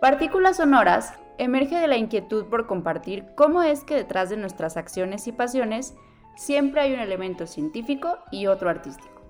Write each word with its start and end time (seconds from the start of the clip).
Partículas 0.00 0.58
Sonoras 0.58 1.12
emerge 1.38 1.76
de 1.76 1.88
la 1.88 1.96
inquietud 1.96 2.46
por 2.46 2.68
compartir 2.68 3.26
cómo 3.34 3.64
es 3.64 3.82
que 3.82 3.96
detrás 3.96 4.30
de 4.30 4.36
nuestras 4.36 4.76
acciones 4.76 5.26
y 5.26 5.32
pasiones 5.32 5.96
siempre 6.36 6.80
hay 6.80 6.92
un 6.92 7.00
elemento 7.00 7.48
científico 7.48 8.16
y 8.30 8.46
otro 8.46 8.70
artístico. 8.70 9.20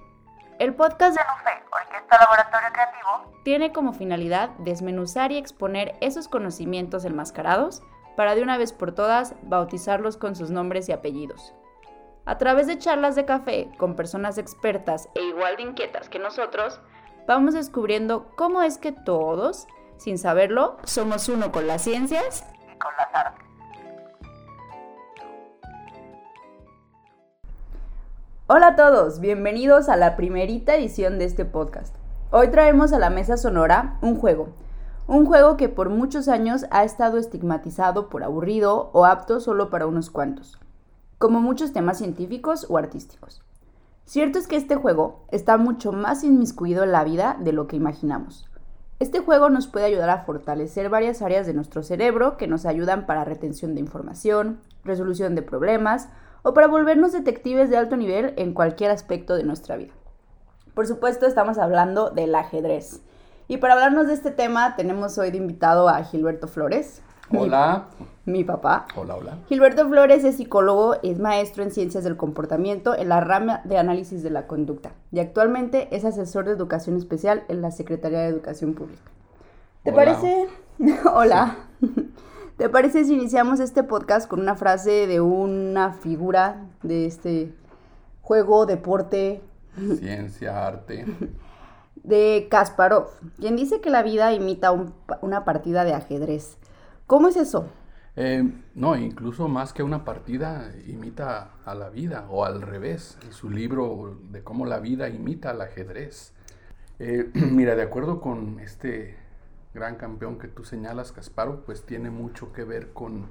El 0.58 0.74
podcast 0.74 1.16
de 1.16 1.24
Nufe, 1.24 1.64
Orquesta 1.72 2.18
Laboratorio 2.20 2.68
Creativo, 2.70 3.32
tiene 3.44 3.72
como 3.72 3.94
finalidad 3.94 4.50
desmenuzar 4.58 5.32
y 5.32 5.38
exponer 5.38 5.96
esos 6.02 6.28
conocimientos 6.28 7.06
enmascarados 7.06 7.82
para 8.14 8.34
de 8.34 8.42
una 8.42 8.58
vez 8.58 8.74
por 8.74 8.92
todas 8.92 9.36
bautizarlos 9.44 10.18
con 10.18 10.36
sus 10.36 10.50
nombres 10.50 10.86
y 10.90 10.92
apellidos. 10.92 11.54
A 12.26 12.36
través 12.36 12.66
de 12.66 12.76
charlas 12.76 13.16
de 13.16 13.24
café 13.24 13.70
con 13.78 13.96
personas 13.96 14.36
expertas 14.36 15.08
e 15.14 15.22
igual 15.22 15.56
de 15.56 15.62
inquietas 15.62 16.10
que 16.10 16.18
nosotros, 16.18 16.78
vamos 17.26 17.54
descubriendo 17.54 18.30
cómo 18.36 18.60
es 18.60 18.76
que 18.76 18.92
todos, 18.92 19.66
sin 19.98 20.18
saberlo, 20.18 20.78
somos 20.84 21.28
uno 21.28 21.52
con 21.52 21.66
las 21.66 21.82
ciencias 21.82 22.44
y 22.74 22.78
con 22.78 22.90
las 22.96 23.14
artes. 23.14 23.46
Hola 28.46 28.68
a 28.68 28.76
todos, 28.76 29.20
bienvenidos 29.20 29.90
a 29.90 29.96
la 29.96 30.16
primerita 30.16 30.74
edición 30.74 31.18
de 31.18 31.26
este 31.26 31.44
podcast. 31.44 31.94
Hoy 32.30 32.48
traemos 32.48 32.92
a 32.92 32.98
la 32.98 33.10
mesa 33.10 33.36
sonora 33.36 33.98
un 34.00 34.16
juego, 34.16 34.48
un 35.06 35.26
juego 35.26 35.56
que 35.56 35.68
por 35.68 35.90
muchos 35.90 36.28
años 36.28 36.64
ha 36.70 36.84
estado 36.84 37.18
estigmatizado 37.18 38.08
por 38.08 38.24
aburrido 38.24 38.90
o 38.94 39.04
apto 39.04 39.40
solo 39.40 39.68
para 39.68 39.86
unos 39.86 40.08
cuantos 40.08 40.58
como 41.18 41.40
muchos 41.40 41.72
temas 41.72 41.98
científicos 41.98 42.66
o 42.68 42.78
artísticos. 42.78 43.42
Cierto 44.06 44.38
es 44.38 44.46
que 44.46 44.56
este 44.56 44.76
juego 44.76 45.24
está 45.30 45.58
mucho 45.58 45.92
más 45.92 46.24
inmiscuido 46.24 46.84
en 46.84 46.92
la 46.92 47.04
vida 47.04 47.36
de 47.40 47.52
lo 47.52 47.66
que 47.66 47.76
imaginamos. 47.76 48.48
Este 49.00 49.20
juego 49.20 49.48
nos 49.48 49.68
puede 49.68 49.86
ayudar 49.86 50.10
a 50.10 50.24
fortalecer 50.24 50.90
varias 50.90 51.22
áreas 51.22 51.46
de 51.46 51.54
nuestro 51.54 51.84
cerebro 51.84 52.36
que 52.36 52.48
nos 52.48 52.66
ayudan 52.66 53.06
para 53.06 53.24
retención 53.24 53.74
de 53.76 53.80
información, 53.80 54.60
resolución 54.82 55.36
de 55.36 55.42
problemas 55.42 56.08
o 56.42 56.52
para 56.52 56.66
volvernos 56.66 57.12
detectives 57.12 57.70
de 57.70 57.76
alto 57.76 57.96
nivel 57.96 58.34
en 58.36 58.54
cualquier 58.54 58.90
aspecto 58.90 59.36
de 59.36 59.44
nuestra 59.44 59.76
vida. 59.76 59.92
Por 60.74 60.88
supuesto, 60.88 61.26
estamos 61.26 61.58
hablando 61.58 62.10
del 62.10 62.34
ajedrez. 62.34 63.00
Y 63.46 63.58
para 63.58 63.74
hablarnos 63.74 64.08
de 64.08 64.14
este 64.14 64.32
tema 64.32 64.74
tenemos 64.74 65.16
hoy 65.16 65.30
de 65.30 65.36
invitado 65.36 65.88
a 65.88 66.02
Gilberto 66.02 66.48
Flores. 66.48 67.00
Hola. 67.36 67.88
Mi, 68.24 68.42
papá. 68.44 68.86
Hola, 68.96 69.16
hola. 69.16 69.38
Gilberto 69.48 69.86
Flores 69.88 70.24
es 70.24 70.36
psicólogo, 70.36 70.96
es 71.02 71.18
maestro 71.18 71.62
en 71.62 71.70
ciencias 71.70 72.04
del 72.04 72.16
comportamiento 72.16 72.96
en 72.96 73.08
la 73.08 73.20
rama 73.20 73.60
de 73.64 73.78
análisis 73.78 74.22
de 74.22 74.30
la 74.30 74.46
conducta 74.46 74.92
y 75.12 75.20
actualmente 75.20 75.94
es 75.94 76.04
asesor 76.04 76.46
de 76.46 76.52
educación 76.52 76.96
especial 76.96 77.44
en 77.48 77.60
la 77.60 77.70
Secretaría 77.70 78.20
de 78.20 78.28
Educación 78.28 78.74
Pública. 78.74 79.10
¿Te 79.82 79.92
parece? 79.92 80.46
hola. 81.14 81.56
¿Te 82.56 82.68
parece 82.68 83.04
si 83.04 83.14
iniciamos 83.14 83.60
este 83.60 83.82
podcast 83.82 84.28
con 84.28 84.40
una 84.40 84.56
frase 84.56 85.06
de 85.06 85.20
una 85.20 85.92
figura 85.92 86.66
de 86.82 87.06
este 87.06 87.54
juego, 88.22 88.66
deporte? 88.66 89.42
Ciencia, 89.98 90.66
arte. 90.66 91.04
De 92.04 92.46
Kasparov, 92.50 93.08
quien 93.38 93.56
dice 93.56 93.80
que 93.80 93.90
la 93.90 94.02
vida 94.02 94.32
imita 94.32 94.72
una 95.20 95.44
partida 95.44 95.84
de 95.84 95.92
ajedrez. 95.92 96.56
¿Cómo 97.08 97.28
es 97.28 97.36
eso? 97.36 97.70
Eh, 98.16 98.44
no, 98.74 98.94
incluso 98.94 99.48
más 99.48 99.72
que 99.72 99.82
una 99.82 100.04
partida, 100.04 100.70
imita 100.86 101.52
a 101.64 101.74
la 101.74 101.88
vida 101.88 102.26
o 102.28 102.44
al 102.44 102.60
revés. 102.60 103.16
En 103.24 103.32
su 103.32 103.48
libro 103.48 104.18
de 104.30 104.44
cómo 104.44 104.66
la 104.66 104.78
vida 104.78 105.08
imita 105.08 105.52
al 105.52 105.62
ajedrez. 105.62 106.34
Eh, 106.98 107.30
mira, 107.50 107.76
de 107.76 107.82
acuerdo 107.82 108.20
con 108.20 108.60
este 108.60 109.16
gran 109.72 109.96
campeón 109.96 110.38
que 110.38 110.48
tú 110.48 110.64
señalas, 110.64 111.10
Casparo, 111.10 111.64
pues 111.64 111.86
tiene 111.86 112.10
mucho 112.10 112.52
que 112.52 112.64
ver 112.64 112.92
con, 112.92 113.28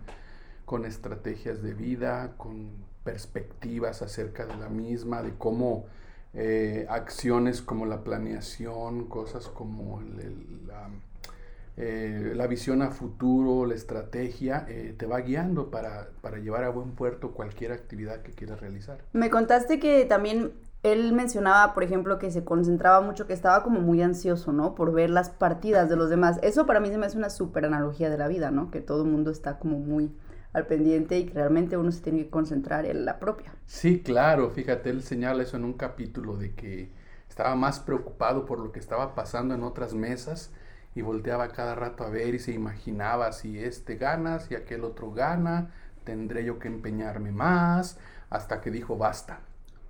con 0.65 0.83
estrategias 0.83 1.61
de 1.61 1.75
vida, 1.75 2.33
con 2.35 2.71
perspectivas 3.03 4.01
acerca 4.01 4.47
de 4.47 4.57
la 4.57 4.69
misma, 4.69 5.21
de 5.21 5.35
cómo 5.37 5.85
eh, 6.33 6.87
acciones 6.89 7.61
como 7.61 7.85
la 7.85 8.03
planeación, 8.03 9.05
cosas 9.05 9.47
como 9.49 10.01
el, 10.01 10.65
la 10.65 10.89
eh, 11.79 12.33
la 12.35 12.47
visión 12.47 12.81
a 12.81 12.89
futuro, 12.89 13.67
la 13.67 13.75
estrategia, 13.75 14.65
eh, 14.67 14.95
te 14.97 15.05
va 15.05 15.19
guiando 15.21 15.69
para, 15.69 16.09
para, 16.21 16.39
llevar 16.39 16.63
a 16.63 16.69
buen 16.69 16.91
puerto 16.91 17.33
cualquier 17.33 17.71
actividad 17.71 18.23
que 18.23 18.31
quieras 18.31 18.59
realizar. 18.59 18.97
Me 19.13 19.29
contaste 19.29 19.79
que 19.79 20.05
también 20.05 20.53
él 20.81 21.13
mencionaba, 21.13 21.75
por 21.75 21.83
ejemplo, 21.83 22.17
que 22.17 22.31
se 22.31 22.43
concentraba 22.43 23.01
mucho, 23.01 23.27
que 23.27 23.33
estaba 23.33 23.63
como 23.63 23.79
muy 23.79 24.01
ansioso, 24.01 24.53
¿no? 24.53 24.73
Por 24.73 24.91
ver 24.91 25.11
las 25.11 25.29
partidas 25.29 25.87
de 25.87 25.95
los 25.97 26.09
demás. 26.09 26.39
Eso 26.41 26.65
para 26.65 26.79
mí 26.79 26.89
se 26.89 26.97
me 26.97 27.05
hace 27.05 27.17
una 27.17 27.29
súper 27.29 27.65
analogía 27.65 28.09
de 28.09 28.17
la 28.17 28.27
vida, 28.27 28.49
¿no? 28.49 28.71
Que 28.71 28.81
todo 28.81 29.03
el 29.03 29.09
mundo 29.09 29.29
está 29.29 29.59
como 29.59 29.77
muy 29.77 30.11
al 30.53 30.65
pendiente 30.65 31.19
y 31.19 31.25
que 31.27 31.33
realmente 31.35 31.77
uno 31.77 31.91
se 31.91 32.01
tiene 32.01 32.23
que 32.23 32.29
concentrar 32.31 32.87
en 32.87 33.05
la 33.05 33.19
propia. 33.19 33.53
Sí, 33.67 34.01
claro, 34.01 34.49
fíjate, 34.49 34.89
él 34.89 35.03
señala 35.03 35.43
eso 35.43 35.57
en 35.57 35.65
un 35.65 35.73
capítulo 35.73 36.37
de 36.37 36.55
que 36.55 36.91
estaba 37.29 37.53
más 37.55 37.79
preocupado 37.79 38.45
por 38.45 38.59
lo 38.59 38.71
que 38.71 38.79
estaba 38.79 39.13
pasando 39.13 39.53
en 39.53 39.61
otras 39.61 39.93
mesas 39.93 40.51
y 40.97 41.03
volteaba 41.03 41.49
cada 41.49 41.75
rato 41.75 42.03
a 42.03 42.09
ver 42.09 42.33
y 42.33 42.39
se 42.39 42.53
imaginaba 42.53 43.31
si 43.31 43.59
este 43.59 43.97
gana, 43.97 44.39
si 44.39 44.55
aquel 44.55 44.83
otro 44.83 45.11
gana, 45.11 45.69
tendré 46.03 46.43
yo 46.43 46.57
que 46.57 46.67
empeñarme 46.67 47.31
más, 47.31 47.99
hasta 48.31 48.61
que 48.61 48.71
dijo 48.71 48.97
basta, 48.97 49.41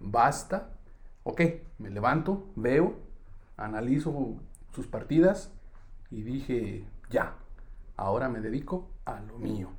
basta, 0.02 0.68
ok, 1.24 1.42
me 1.80 1.92
levanto, 1.92 2.44
veo, 2.58 2.98
analizo 3.56 4.36
sus 4.74 4.88
partidas 4.88 5.50
y 6.12 6.24
dije 6.24 6.84
ya, 7.10 7.36
ahora 7.96 8.28
me 8.28 8.42
dedico 8.42 8.90
a 9.06 9.22
lo 9.22 9.38
mío. 9.38 9.70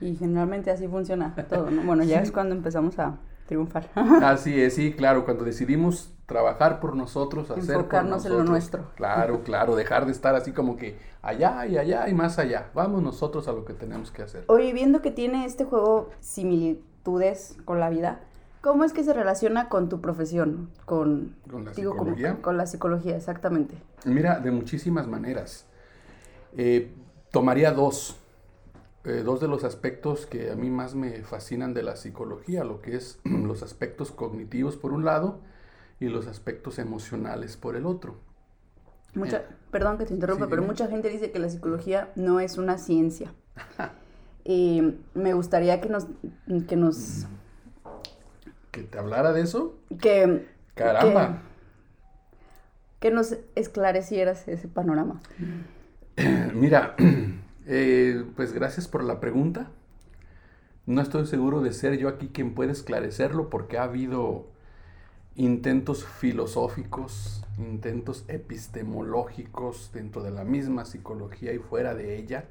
Y 0.00 0.16
generalmente 0.16 0.70
así 0.70 0.88
funciona 0.88 1.34
todo, 1.50 1.70
¿no? 1.70 1.82
Bueno, 1.82 2.02
ya 2.02 2.22
es 2.22 2.32
cuando 2.32 2.54
empezamos 2.54 2.98
a 2.98 3.18
triunfar. 3.46 3.90
Así 3.94 4.60
es, 4.60 4.74
sí, 4.74 4.92
claro, 4.92 5.24
cuando 5.24 5.44
decidimos 5.44 6.12
trabajar 6.26 6.80
por 6.80 6.96
nosotros, 6.96 7.50
hacer 7.50 7.76
Enfocarnos 7.76 8.24
en 8.24 8.32
lo 8.32 8.44
nuestro. 8.44 8.86
Claro, 8.96 9.42
claro, 9.42 9.76
dejar 9.76 10.06
de 10.06 10.12
estar 10.12 10.34
así 10.34 10.52
como 10.52 10.76
que 10.76 10.98
allá 11.20 11.66
y 11.66 11.76
allá 11.76 12.08
y 12.08 12.14
más 12.14 12.38
allá. 12.38 12.70
Vamos 12.74 13.02
nosotros 13.02 13.48
a 13.48 13.52
lo 13.52 13.64
que 13.64 13.74
tenemos 13.74 14.10
que 14.10 14.22
hacer. 14.22 14.44
Oye, 14.48 14.72
viendo 14.72 15.02
que 15.02 15.10
tiene 15.10 15.44
este 15.44 15.64
juego 15.64 16.10
similitudes 16.20 17.56
con 17.64 17.80
la 17.80 17.90
vida, 17.90 18.20
¿cómo 18.60 18.84
es 18.84 18.92
que 18.92 19.04
se 19.04 19.12
relaciona 19.12 19.68
con 19.68 19.88
tu 19.88 20.00
profesión? 20.00 20.70
Con, 20.86 21.36
¿Con 21.50 21.66
la 21.66 21.74
psicología. 21.74 22.38
con 22.40 22.56
la 22.56 22.66
psicología, 22.66 23.16
exactamente. 23.16 23.74
Mira, 24.04 24.40
de 24.40 24.50
muchísimas 24.50 25.06
maneras. 25.06 25.66
Eh, 26.56 26.92
tomaría 27.30 27.72
dos. 27.72 28.16
Eh, 29.04 29.22
dos 29.24 29.40
de 29.40 29.48
los 29.48 29.64
aspectos 29.64 30.26
que 30.26 30.52
a 30.52 30.54
mí 30.54 30.70
más 30.70 30.94
me 30.94 31.24
fascinan 31.24 31.74
de 31.74 31.82
la 31.82 31.96
psicología, 31.96 32.62
lo 32.62 32.80
que 32.80 32.94
es 32.96 33.18
los 33.24 33.62
aspectos 33.62 34.12
cognitivos 34.12 34.76
por 34.76 34.92
un 34.92 35.04
lado 35.04 35.40
y 35.98 36.08
los 36.08 36.28
aspectos 36.28 36.78
emocionales 36.78 37.56
por 37.56 37.74
el 37.74 37.86
otro. 37.86 38.16
Mucha, 39.14 39.38
eh, 39.38 39.46
perdón 39.70 39.98
que 39.98 40.06
te 40.06 40.14
interrumpa, 40.14 40.46
pero 40.48 40.62
mucha 40.62 40.86
gente 40.86 41.08
dice 41.08 41.32
que 41.32 41.38
la 41.38 41.48
psicología 41.48 42.12
no 42.14 42.38
es 42.38 42.58
una 42.58 42.78
ciencia. 42.78 43.32
y 44.44 44.98
me 45.14 45.34
gustaría 45.34 45.80
que 45.80 45.88
nos, 45.88 46.06
que 46.68 46.76
nos... 46.76 47.26
¿Que 48.70 48.82
te 48.84 48.98
hablara 48.98 49.32
de 49.32 49.42
eso? 49.42 49.74
Que... 50.00 50.46
Caramba. 50.74 51.42
Que, 53.00 53.08
que 53.08 53.14
nos 53.14 53.36
esclarecieras 53.56 54.46
ese 54.46 54.68
panorama. 54.68 55.20
Mira, 56.54 56.94
eh, 57.66 58.24
pues 58.36 58.52
gracias 58.52 58.88
por 58.88 59.04
la 59.04 59.20
pregunta. 59.20 59.70
No 60.86 61.00
estoy 61.00 61.26
seguro 61.26 61.60
de 61.60 61.72
ser 61.72 61.96
yo 61.98 62.08
aquí 62.08 62.28
quien 62.28 62.54
puede 62.54 62.72
esclarecerlo 62.72 63.50
porque 63.50 63.78
ha 63.78 63.84
habido 63.84 64.46
intentos 65.36 66.04
filosóficos, 66.04 67.44
intentos 67.58 68.24
epistemológicos 68.28 69.90
dentro 69.92 70.22
de 70.22 70.30
la 70.30 70.44
misma 70.44 70.84
psicología 70.84 71.52
y 71.52 71.58
fuera 71.58 71.94
de 71.94 72.16
ella 72.16 72.44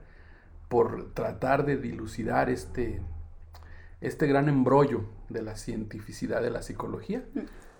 por 0.69 1.13
tratar 1.13 1.65
de 1.65 1.75
dilucidar 1.75 2.49
este, 2.49 3.01
este 3.99 4.27
gran 4.27 4.47
embrollo 4.47 5.03
de 5.27 5.41
la 5.41 5.57
cientificidad 5.57 6.41
de 6.41 6.49
la 6.49 6.61
psicología. 6.61 7.25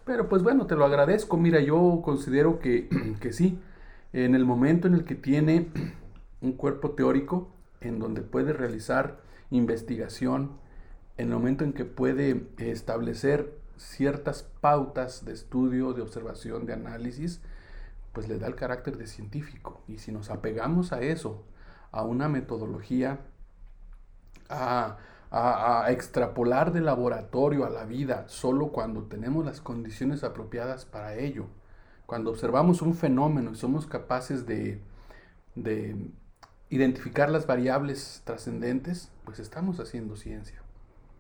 Pero 0.06 0.28
pues 0.28 0.44
bueno, 0.44 0.68
te 0.68 0.76
lo 0.76 0.84
agradezco. 0.84 1.38
Mira, 1.38 1.62
yo 1.62 2.02
considero 2.04 2.60
que, 2.60 2.90
que 3.22 3.32
sí, 3.32 3.60
en 4.12 4.36
el 4.36 4.46
momento 4.46 4.88
en 4.88 4.96
el 4.96 5.06
que 5.06 5.16
tiene 5.16 5.70
un 6.42 6.54
cuerpo 6.54 6.92
teórico 6.92 7.50
en 7.80 8.00
donde 8.00 8.22
puede 8.22 8.54
realizar 8.54 9.20
investigación, 9.50 10.52
en 11.18 11.28
el 11.28 11.34
momento 11.34 11.64
en 11.64 11.74
que 11.74 11.86
puede 11.86 12.48
establecer 12.58 13.60
ciertas 13.78 14.44
pautas 14.62 15.26
de 15.26 15.34
estudio, 15.34 15.94
de 15.94 16.02
observación, 16.02 16.66
de 16.66 16.74
análisis, 16.74 17.42
pues 18.14 18.28
le 18.28 18.38
da 18.38 18.48
el 18.48 18.56
carácter 18.56 18.98
de 18.98 19.08
científico. 19.08 19.82
Y 19.88 19.98
si 19.98 20.12
nos 20.12 20.30
apegamos 20.30 20.94
a 20.94 21.02
eso, 21.02 21.44
a 21.92 22.04
una 22.04 22.30
metodología, 22.30 23.20
a, 24.50 24.98
a, 25.32 25.92
extrapolar 25.92 26.74
de 26.74 26.82
laboratorio 26.82 27.66
a 27.66 27.70
la 27.70 27.86
vida, 27.86 28.26
solo 28.28 28.70
cuando 28.70 29.04
tenemos 29.04 29.46
las 29.46 29.62
condiciones 29.62 30.24
apropiadas 30.24 30.86
para 30.86 31.16
ello, 31.16 31.46
cuando 32.06 32.32
observamos 32.32 32.82
un 32.82 32.94
fenómeno 32.94 33.52
y 33.52 33.56
somos 33.56 33.88
capaces 33.88 34.46
de, 34.46 34.82
de 35.56 35.96
identificar 36.72 37.30
las 37.30 37.46
variables 37.46 38.22
trascendentes, 38.24 39.12
pues 39.26 39.40
estamos 39.40 39.80
haciendo 39.80 40.16
ciencia. 40.16 40.62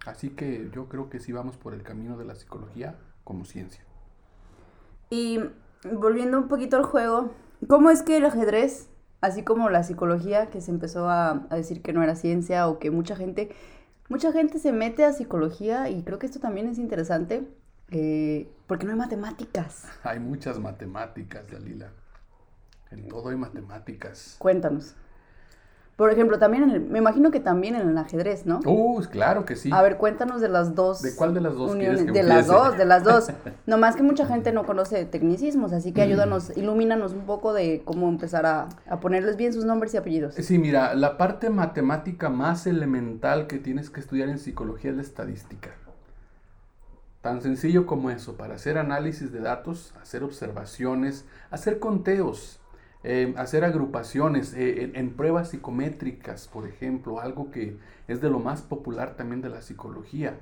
Así 0.05 0.29
que 0.29 0.71
yo 0.73 0.87
creo 0.87 1.09
que 1.09 1.19
sí 1.19 1.33
vamos 1.33 1.57
por 1.57 1.73
el 1.73 1.83
camino 1.83 2.17
de 2.17 2.25
la 2.25 2.35
psicología 2.35 2.95
como 3.23 3.45
ciencia. 3.45 3.83
Y 5.09 5.39
volviendo 5.83 6.37
un 6.37 6.47
poquito 6.47 6.77
al 6.77 6.83
juego, 6.83 7.31
¿cómo 7.67 7.91
es 7.91 8.01
que 8.01 8.17
el 8.17 8.25
ajedrez, 8.25 8.89
así 9.19 9.43
como 9.43 9.69
la 9.69 9.83
psicología, 9.83 10.49
que 10.49 10.61
se 10.61 10.71
empezó 10.71 11.09
a, 11.09 11.45
a 11.49 11.55
decir 11.57 11.81
que 11.81 11.91
no 11.91 12.01
era 12.01 12.15
ciencia 12.15 12.69
o 12.69 12.79
que 12.79 12.89
mucha 12.89 13.17
gente, 13.17 13.53
mucha 14.07 14.31
gente 14.31 14.57
se 14.57 14.71
mete 14.71 15.03
a 15.03 15.11
psicología 15.11 15.89
y 15.89 16.01
creo 16.03 16.17
que 16.17 16.27
esto 16.27 16.39
también 16.39 16.67
es 16.67 16.79
interesante, 16.79 17.45
eh, 17.89 18.49
porque 18.67 18.85
no 18.85 18.93
hay 18.93 18.97
matemáticas. 18.97 19.85
Hay 20.03 20.19
muchas 20.19 20.59
matemáticas, 20.59 21.45
Dalila. 21.51 21.91
En 22.89 23.09
todo 23.09 23.29
hay 23.29 23.35
matemáticas. 23.35 24.37
Cuéntanos. 24.39 24.95
Por 25.97 26.09
ejemplo, 26.11 26.39
también 26.39 26.63
en 26.63 26.69
el- 26.71 26.81
me 26.81 26.97
imagino 26.97 27.29
que 27.29 27.39
también 27.39 27.75
en 27.75 27.87
el 27.89 27.97
ajedrez, 27.97 28.47
¿no? 28.47 28.59
Uh, 28.65 29.01
claro 29.11 29.45
que 29.45 29.55
sí. 29.55 29.69
A 29.71 29.81
ver, 29.83 29.97
cuéntanos 29.97 30.41
de 30.41 30.49
las 30.49 30.73
dos. 30.73 31.01
¿De 31.03 31.15
cuál 31.15 31.33
de 31.35 31.41
las 31.41 31.53
dos 31.53 31.71
uniones. 31.71 31.97
quieres 31.99 32.13
que 32.13 32.19
De 32.21 32.27
las 32.27 32.47
dos, 32.47 32.75
de 32.77 32.85
las 32.85 33.03
dos. 33.03 33.27
Nomás 33.67 33.95
que 33.95 34.01
mucha 34.01 34.25
gente 34.25 34.51
no 34.51 34.65
conoce 34.65 35.05
tecnicismos, 35.05 35.73
así 35.73 35.91
Mm. 35.91 35.93
que 35.93 36.01
ayúdanos, 36.01 36.57
ilumínanos 36.57 37.13
un 37.13 37.25
poco 37.27 37.53
de 37.53 37.83
cómo 37.85 38.09
empezar 38.09 38.45
a, 38.47 38.69
a 38.89 38.99
ponerles 38.99 39.35
bien 39.37 39.53
sus 39.53 39.65
nombres 39.65 39.93
y 39.93 39.97
apellidos. 39.97 40.33
Sí, 40.35 40.57
mira, 40.57 40.95
la 40.95 41.17
parte 41.17 41.49
matemática 41.51 42.29
más 42.29 42.65
elemental 42.65 43.45
que 43.45 43.59
tienes 43.59 43.89
que 43.91 43.99
estudiar 43.99 44.29
en 44.29 44.39
psicología 44.39 44.89
es 44.91 44.95
la 44.97 45.03
estadística. 45.03 45.69
Tan 47.21 47.41
sencillo 47.41 47.85
como 47.85 48.09
eso, 48.09 48.35
para 48.37 48.55
hacer 48.55 48.79
análisis 48.79 49.31
de 49.31 49.41
datos, 49.41 49.93
hacer 50.01 50.23
observaciones, 50.23 51.25
hacer 51.51 51.77
conteos, 51.77 52.59
eh, 53.03 53.33
hacer 53.37 53.63
agrupaciones, 53.63 54.53
eh, 54.53 54.83
en, 54.83 54.95
en 54.95 55.13
pruebas 55.15 55.49
psicométricas, 55.49 56.47
por 56.47 56.67
ejemplo, 56.67 57.19
algo 57.19 57.51
que 57.51 57.77
es 58.07 58.21
de 58.21 58.29
lo 58.29 58.39
más 58.39 58.61
popular 58.61 59.15
también 59.15 59.41
de 59.41 59.49
la 59.49 59.61
psicología. 59.61 60.37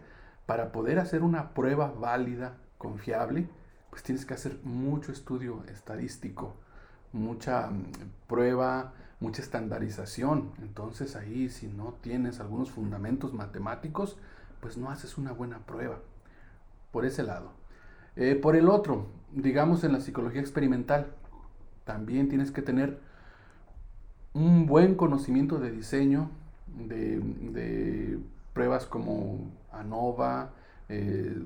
Para 0.46 0.72
poder 0.72 1.00
hacer 1.00 1.22
una 1.22 1.54
prueba 1.54 1.92
válida, 1.92 2.58
confiable, 2.80 3.48
pues 3.92 4.02
tienes 4.02 4.26
que 4.26 4.34
hacer 4.34 4.58
mucho 4.64 5.12
estudio 5.12 5.64
estadístico, 5.68 6.56
mucha 7.14 7.70
mm, 7.70 7.92
prueba, 8.28 8.94
mucha 9.20 9.44
estandarización. 9.44 10.52
Entonces 10.60 11.16
ahí 11.16 11.50
si 11.50 11.68
no 11.68 11.96
tienes 12.02 12.40
algunos 12.40 12.72
fundamentos 12.72 13.34
matemáticos, 13.34 14.18
pues 14.60 14.78
no 14.78 14.90
haces 14.90 15.20
una 15.20 15.32
buena 15.32 15.60
prueba. 15.60 16.00
Por 16.92 17.06
ese 17.06 17.22
lado. 17.22 17.52
Eh, 18.16 18.36
por 18.36 18.56
el 18.56 18.70
otro, 18.70 19.06
digamos 19.32 19.84
en 19.84 19.94
la 19.94 20.02
psicología 20.02 20.42
experimental, 20.42 21.14
también 21.89 22.30
tienes 22.30 22.51
que 22.51 22.62
tener 22.62 23.00
un 24.36 24.68
buen 24.68 24.94
conocimiento 24.94 25.57
de 25.57 25.71
diseño, 25.71 26.30
de, 26.68 27.19
de 27.19 28.19
pruebas 28.53 28.86
como 28.86 29.50
ANOVA, 29.71 30.51
eh, 30.88 31.41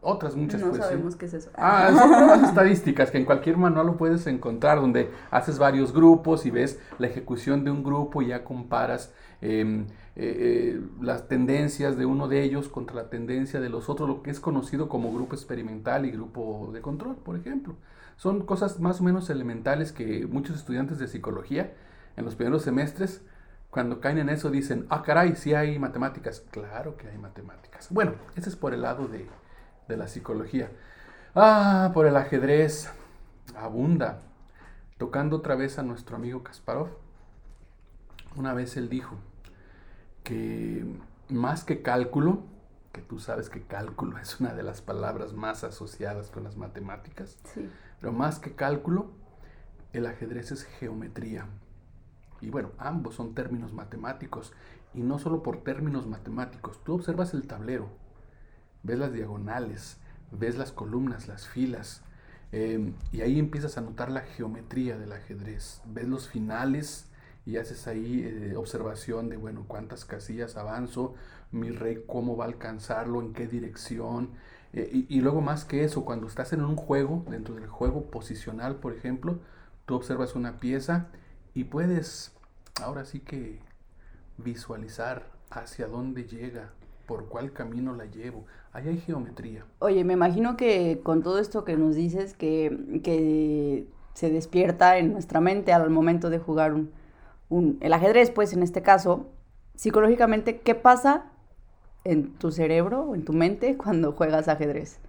otras 0.00 0.36
muchas 0.36 0.62
no 0.62 0.70
pues, 0.70 0.80
¿sí? 0.80 0.88
sabemos 0.88 1.16
qué 1.16 1.26
es 1.26 1.34
eso. 1.34 1.50
Ah, 1.54 1.90
son 1.98 2.08
pruebas 2.08 2.48
estadísticas 2.48 3.10
que 3.10 3.18
en 3.18 3.26
cualquier 3.26 3.58
manual 3.58 3.88
lo 3.88 3.98
puedes 3.98 4.26
encontrar, 4.26 4.80
donde 4.80 5.10
haces 5.30 5.58
varios 5.58 5.92
grupos 5.92 6.46
y 6.46 6.50
ves 6.50 6.80
la 6.98 7.06
ejecución 7.06 7.62
de 7.62 7.70
un 7.70 7.84
grupo 7.84 8.22
y 8.22 8.28
ya 8.28 8.42
comparas 8.42 9.12
eh, 9.42 9.84
eh, 10.16 10.36
eh, 10.38 10.80
las 11.02 11.28
tendencias 11.28 11.98
de 11.98 12.06
uno 12.06 12.26
de 12.26 12.42
ellos 12.42 12.68
contra 12.68 12.96
la 12.96 13.10
tendencia 13.10 13.60
de 13.60 13.68
los 13.68 13.90
otros, 13.90 14.08
lo 14.08 14.22
que 14.22 14.30
es 14.30 14.40
conocido 14.40 14.88
como 14.88 15.12
grupo 15.12 15.34
experimental 15.34 16.06
y 16.06 16.10
grupo 16.10 16.70
de 16.72 16.80
control, 16.80 17.16
por 17.16 17.36
ejemplo. 17.36 17.74
Son 18.16 18.44
cosas 18.46 18.80
más 18.80 19.00
o 19.00 19.04
menos 19.04 19.28
elementales 19.30 19.92
que 19.92 20.26
muchos 20.26 20.56
estudiantes 20.56 20.98
de 20.98 21.08
psicología 21.08 21.74
en 22.16 22.24
los 22.24 22.36
primeros 22.36 22.62
semestres, 22.62 23.22
cuando 23.70 24.00
caen 24.00 24.18
en 24.18 24.28
eso, 24.28 24.50
dicen, 24.50 24.86
ah, 24.88 25.02
caray, 25.02 25.34
sí 25.34 25.52
hay 25.52 25.78
matemáticas. 25.80 26.44
Claro 26.52 26.96
que 26.96 27.08
hay 27.08 27.18
matemáticas. 27.18 27.88
Bueno, 27.90 28.14
ese 28.36 28.48
es 28.48 28.56
por 28.56 28.72
el 28.72 28.82
lado 28.82 29.08
de, 29.08 29.26
de 29.88 29.96
la 29.96 30.06
psicología. 30.06 30.70
Ah, 31.34 31.90
por 31.92 32.06
el 32.06 32.16
ajedrez. 32.16 32.88
Abunda. 33.56 34.20
Tocando 34.96 35.36
otra 35.36 35.56
vez 35.56 35.78
a 35.78 35.82
nuestro 35.82 36.16
amigo 36.16 36.44
Kasparov. 36.44 36.88
Una 38.36 38.54
vez 38.54 38.76
él 38.76 38.88
dijo 38.88 39.16
que 40.22 40.84
más 41.28 41.64
que 41.64 41.82
cálculo, 41.82 42.44
que 42.92 43.00
tú 43.00 43.18
sabes 43.18 43.50
que 43.50 43.62
cálculo 43.62 44.18
es 44.18 44.40
una 44.40 44.54
de 44.54 44.62
las 44.62 44.80
palabras 44.82 45.32
más 45.32 45.64
asociadas 45.64 46.30
con 46.30 46.44
las 46.44 46.56
matemáticas, 46.56 47.38
Sí. 47.52 47.68
Pero 48.04 48.12
más 48.12 48.38
que 48.38 48.52
cálculo, 48.52 49.12
el 49.94 50.04
ajedrez 50.04 50.52
es 50.52 50.64
geometría. 50.64 51.46
Y 52.42 52.50
bueno, 52.50 52.72
ambos 52.76 53.14
son 53.14 53.34
términos 53.34 53.72
matemáticos. 53.72 54.52
Y 54.92 55.00
no 55.00 55.18
solo 55.18 55.42
por 55.42 55.64
términos 55.64 56.06
matemáticos. 56.06 56.84
Tú 56.84 56.96
observas 56.96 57.32
el 57.32 57.46
tablero, 57.46 57.88
ves 58.82 58.98
las 58.98 59.10
diagonales, 59.14 59.96
ves 60.32 60.58
las 60.58 60.70
columnas, 60.70 61.28
las 61.28 61.48
filas. 61.48 62.02
eh, 62.52 62.92
y 63.10 63.22
ahí 63.22 63.38
empiezas 63.38 63.78
a 63.78 63.80
notar 63.80 64.10
la 64.10 64.20
geometría 64.20 64.98
del 64.98 65.12
ajedrez. 65.12 65.80
Ves 65.86 66.06
los 66.06 66.28
finales 66.28 67.10
y 67.46 67.56
haces 67.56 67.86
ahí 67.86 68.22
eh, 68.22 68.54
observación 68.54 69.30
de, 69.30 69.38
bueno, 69.38 69.64
cuántas 69.66 70.04
casillas 70.04 70.58
avanzo, 70.58 71.14
mi 71.52 71.70
rey 71.70 72.04
cómo 72.06 72.36
va 72.36 72.44
a 72.44 72.48
alcanzarlo, 72.48 73.22
en 73.22 73.32
qué 73.32 73.46
dirección. 73.46 74.32
Eh, 74.74 75.06
y, 75.08 75.20
luego 75.20 75.40
más 75.40 75.64
que 75.64 75.84
eso, 75.84 76.04
cuando 76.04 76.26
estás 76.26 76.52
en 76.52 76.62
un 76.62 76.74
juego, 76.76 77.24
dentro 77.30 77.54
del 77.54 77.68
juego 77.68 78.02
posicional, 78.06 78.76
por 78.76 78.92
ejemplo, 78.92 79.38
tú 79.86 79.94
observas 79.94 80.34
una 80.34 80.58
pieza 80.58 81.06
y 81.54 81.64
puedes 81.64 82.32
ahora 82.82 83.04
sí 83.04 83.20
que 83.20 83.60
visualizar 84.36 85.26
hacia 85.50 85.86
dónde 85.86 86.24
llega, 86.24 86.70
por 87.06 87.26
cuál 87.28 87.52
camino 87.52 87.94
la 87.94 88.06
llevo. 88.06 88.46
Ahí 88.72 88.88
hay 88.88 88.98
geometría. 88.98 89.64
Oye, 89.78 90.02
me 90.02 90.14
imagino 90.14 90.56
que 90.56 91.00
con 91.04 91.22
todo 91.22 91.38
esto 91.38 91.64
que 91.64 91.76
nos 91.76 91.94
dices, 91.94 92.34
que, 92.34 93.00
que 93.04 93.86
se 94.14 94.30
despierta 94.30 94.98
en 94.98 95.12
nuestra 95.12 95.40
mente 95.40 95.72
al 95.72 95.88
momento 95.90 96.30
de 96.30 96.38
jugar 96.38 96.74
un, 96.74 96.90
un- 97.48 97.78
el 97.80 97.92
ajedrez, 97.92 98.30
pues 98.32 98.52
en 98.52 98.64
este 98.64 98.82
caso, 98.82 99.26
psicológicamente, 99.76 100.60
¿qué 100.60 100.74
pasa 100.74 101.26
en 102.04 102.34
tu 102.38 102.52
cerebro 102.52 103.02
o 103.02 103.14
en 103.14 103.24
tu 103.24 103.32
mente 103.32 103.76
cuando 103.82 104.12
juegas 104.12 104.48
ajedrez? 104.48 105.00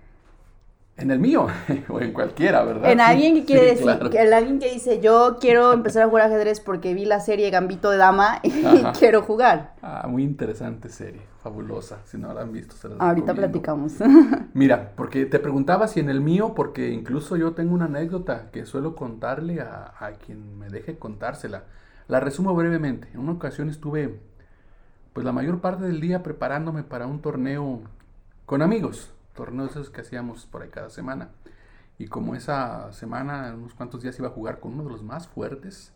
En 0.98 1.12
el 1.12 1.20
mío, 1.20 1.48
o 1.90 2.00
en 2.00 2.14
cualquiera, 2.14 2.64
¿verdad? 2.64 2.90
En 2.92 3.02
alguien 3.02 3.34
que 3.36 3.42
sí, 3.48 3.48
quiere 3.48 3.66
decir, 3.66 3.84
claro. 3.84 4.10
en 4.14 4.34
alguien 4.34 4.60
que 4.60 4.72
dice, 4.72 5.02
yo 5.02 5.38
quiero 5.42 5.74
empezar 5.74 6.04
a 6.04 6.08
jugar 6.10 6.28
ajedrez 6.28 6.62
porque 6.62 6.94
vi 6.94 7.04
la 7.06 7.20
serie 7.20 7.50
Gambito 7.50 7.90
de 7.92 7.98
Dama 7.98 8.40
y 8.44 8.66
Ajá. 8.66 8.94
quiero 8.98 9.22
jugar. 9.22 9.75
Ah, 9.82 10.08
muy 10.08 10.24
interesante 10.24 10.90
serie, 10.90 11.22
fabulosa. 11.44 12.00
Si 12.06 12.18
no 12.18 12.34
la 12.34 12.42
han 12.42 12.52
visto, 12.54 12.75
se 12.78 12.88
las 12.90 13.00
Ahorita 13.00 13.34
recomiendo. 13.34 13.36
platicamos. 13.36 13.94
Mira, 14.54 14.94
porque 14.96 15.25
te 15.25 15.40
preguntaba 15.40 15.88
si 15.90 16.00
en 16.00 16.10
el 16.10 16.22
mío, 16.22 16.54
porque 16.56 16.90
incluso 16.92 17.36
yo 17.36 17.54
tengo 17.54 17.74
una 17.74 17.86
anécdota 17.86 18.50
que 18.52 18.66
suelo 18.66 18.96
contarle 18.96 19.60
a, 19.62 19.94
a 20.00 20.14
quien 20.14 20.58
me 20.58 20.70
deje 20.70 20.98
contársela. 20.98 21.66
La 22.08 22.20
resumo 22.22 22.56
brevemente. 22.56 23.10
En 23.14 23.20
una 23.20 23.34
ocasión 23.34 23.70
estuve, 23.70 24.20
pues 25.15 25.24
la 25.24 25.31
mayor 25.31 25.62
parte 25.62 25.86
del 25.86 26.01
día 26.01 26.24
preparándome 26.24 26.84
para 26.84 27.07
un 27.07 27.22
torneo 27.22 27.79
con 28.45 28.62
amigos, 28.62 29.13
torneos 29.34 29.72
esos 29.72 29.89
que 29.89 30.01
hacíamos 30.01 30.45
por 30.45 30.62
ahí 30.62 30.67
cada 30.67 30.89
semana. 30.89 31.29
Y 31.98 32.07
como 32.07 32.36
esa 32.36 32.91
semana, 32.91 33.53
unos 33.55 33.74
cuantos 33.75 34.01
días 34.01 34.19
iba 34.19 34.27
a 34.27 34.31
jugar 34.31 34.60
con 34.60 34.74
uno 34.74 34.84
de 34.84 34.89
los 34.89 35.03
más 35.03 35.29
fuertes, 35.29 35.93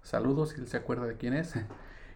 saludos 0.00 0.50
si 0.50 0.60
él 0.62 0.68
se 0.68 0.78
acuerda 0.78 1.04
de 1.04 1.16
quién 1.16 1.34
es. 1.34 1.54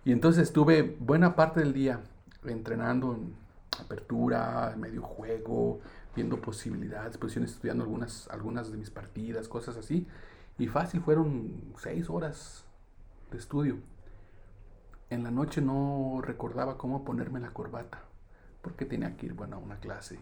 Y 0.02 0.12
entonces 0.12 0.44
estuve 0.44 0.96
buena 0.98 1.36
parte 1.36 1.60
del 1.60 1.74
día 1.74 2.00
entrenando 2.46 3.12
en 3.12 3.34
apertura, 3.78 4.74
medio 4.78 5.02
juego, 5.02 5.80
viendo 6.16 6.40
posibilidades, 6.40 7.18
posiciones, 7.18 7.50
estudiando 7.50 7.84
algunas, 7.84 8.28
algunas 8.30 8.72
de 8.72 8.78
mis 8.78 8.88
partidas, 8.88 9.46
cosas 9.46 9.76
así. 9.76 10.06
Y 10.58 10.68
fácil, 10.68 11.02
fueron 11.02 11.74
seis 11.76 12.08
horas 12.08 12.64
de 13.30 13.36
estudio. 13.36 13.76
En 15.10 15.24
la 15.24 15.32
noche 15.32 15.60
no 15.60 16.20
recordaba 16.22 16.78
cómo 16.78 17.04
ponerme 17.04 17.40
la 17.40 17.50
corbata, 17.50 17.98
porque 18.62 18.84
tenía 18.84 19.16
que 19.16 19.26
ir, 19.26 19.34
bueno, 19.34 19.56
a 19.56 19.58
una 19.58 19.76
clase 19.80 20.18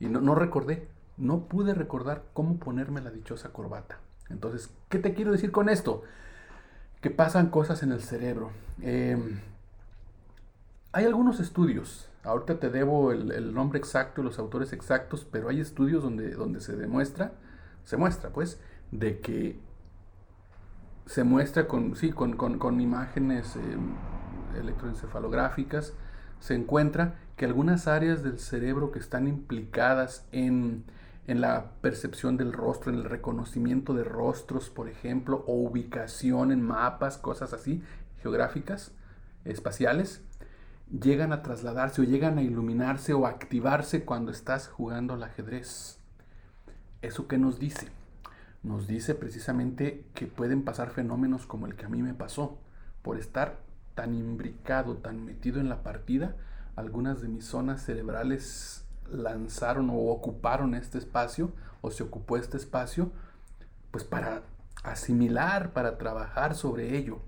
y, 0.00 0.06
no, 0.06 0.20
no 0.20 0.34
recordé, 0.34 0.88
no 1.18 1.44
pude 1.44 1.74
recordar 1.74 2.24
cómo 2.32 2.58
ponerme 2.58 3.02
la 3.02 3.10
dichosa 3.10 3.52
corbata. 3.52 3.98
Entonces, 4.30 4.70
¿qué 4.88 4.98
te 4.98 5.14
quiero 5.14 5.32
decir 5.32 5.52
con 5.52 5.68
esto? 5.68 6.02
Que 7.02 7.10
pasan 7.10 7.50
cosas 7.50 7.82
en 7.82 7.92
el 7.92 8.02
cerebro. 8.02 8.50
Em, 8.80 9.40
hay 10.92 11.04
algunos 11.04 11.38
estudios, 11.40 12.08
ahorita 12.24 12.58
te 12.58 12.70
debo 12.70 13.12
el, 13.12 13.30
el 13.30 13.52
nombre 13.52 13.78
exacto 13.78 14.22
los 14.22 14.38
autores 14.38 14.72
exactos, 14.72 15.26
pero 15.30 15.50
hay 15.50 15.60
estudios 15.60 16.02
donde, 16.02 16.30
donde 16.30 16.60
se 16.60 16.76
demuestra, 16.76 17.32
se 17.84 17.98
muestra 17.98 18.30
pues, 18.30 18.58
de 18.90 19.20
que 19.20 19.60
se 21.06 21.24
muestra 21.24 21.66
con, 21.66 21.96
sí, 21.96 22.10
con, 22.10 22.36
con, 22.36 22.58
con 22.58 22.80
imágenes 22.80 23.56
eh, 23.56 24.58
electroencefalográficas, 24.60 25.94
se 26.40 26.54
encuentra 26.54 27.14
que 27.36 27.44
algunas 27.44 27.86
áreas 27.86 28.22
del 28.22 28.38
cerebro 28.38 28.92
que 28.92 28.98
están 28.98 29.26
implicadas 29.26 30.26
en 30.32 30.84
en 31.26 31.40
la 31.40 31.72
percepción 31.80 32.36
del 32.36 32.52
rostro, 32.52 32.92
en 32.92 32.98
el 32.98 33.04
reconocimiento 33.04 33.94
de 33.94 34.04
rostros, 34.04 34.70
por 34.70 34.88
ejemplo, 34.88 35.44
o 35.46 35.54
ubicación 35.54 36.52
en 36.52 36.62
mapas, 36.62 37.18
cosas 37.18 37.52
así, 37.52 37.82
geográficas, 38.22 38.92
espaciales, 39.44 40.22
llegan 40.88 41.32
a 41.32 41.42
trasladarse 41.42 42.02
o 42.02 42.04
llegan 42.04 42.38
a 42.38 42.42
iluminarse 42.42 43.12
o 43.12 43.26
activarse 43.26 44.04
cuando 44.04 44.30
estás 44.30 44.68
jugando 44.68 45.14
al 45.14 45.24
ajedrez. 45.24 45.98
¿Eso 47.02 47.26
qué 47.26 47.38
nos 47.38 47.58
dice? 47.58 47.88
Nos 48.66 48.88
dice 48.88 49.14
precisamente 49.14 50.04
que 50.12 50.26
pueden 50.26 50.64
pasar 50.64 50.90
fenómenos 50.90 51.46
como 51.46 51.66
el 51.66 51.76
que 51.76 51.86
a 51.86 51.88
mí 51.88 52.02
me 52.02 52.14
pasó. 52.14 52.58
Por 53.00 53.16
estar 53.16 53.60
tan 53.94 54.12
imbricado, 54.12 54.96
tan 54.96 55.24
metido 55.24 55.60
en 55.60 55.68
la 55.68 55.84
partida, 55.84 56.34
algunas 56.74 57.22
de 57.22 57.28
mis 57.28 57.44
zonas 57.44 57.84
cerebrales 57.84 58.84
lanzaron 59.08 59.88
o 59.90 60.08
ocuparon 60.08 60.74
este 60.74 60.98
espacio 60.98 61.52
o 61.80 61.92
se 61.92 62.02
ocupó 62.02 62.38
este 62.38 62.56
espacio 62.56 63.12
pues 63.92 64.02
para 64.02 64.42
asimilar, 64.82 65.72
para 65.72 65.96
trabajar 65.96 66.56
sobre 66.56 66.96
ello. 66.96 67.20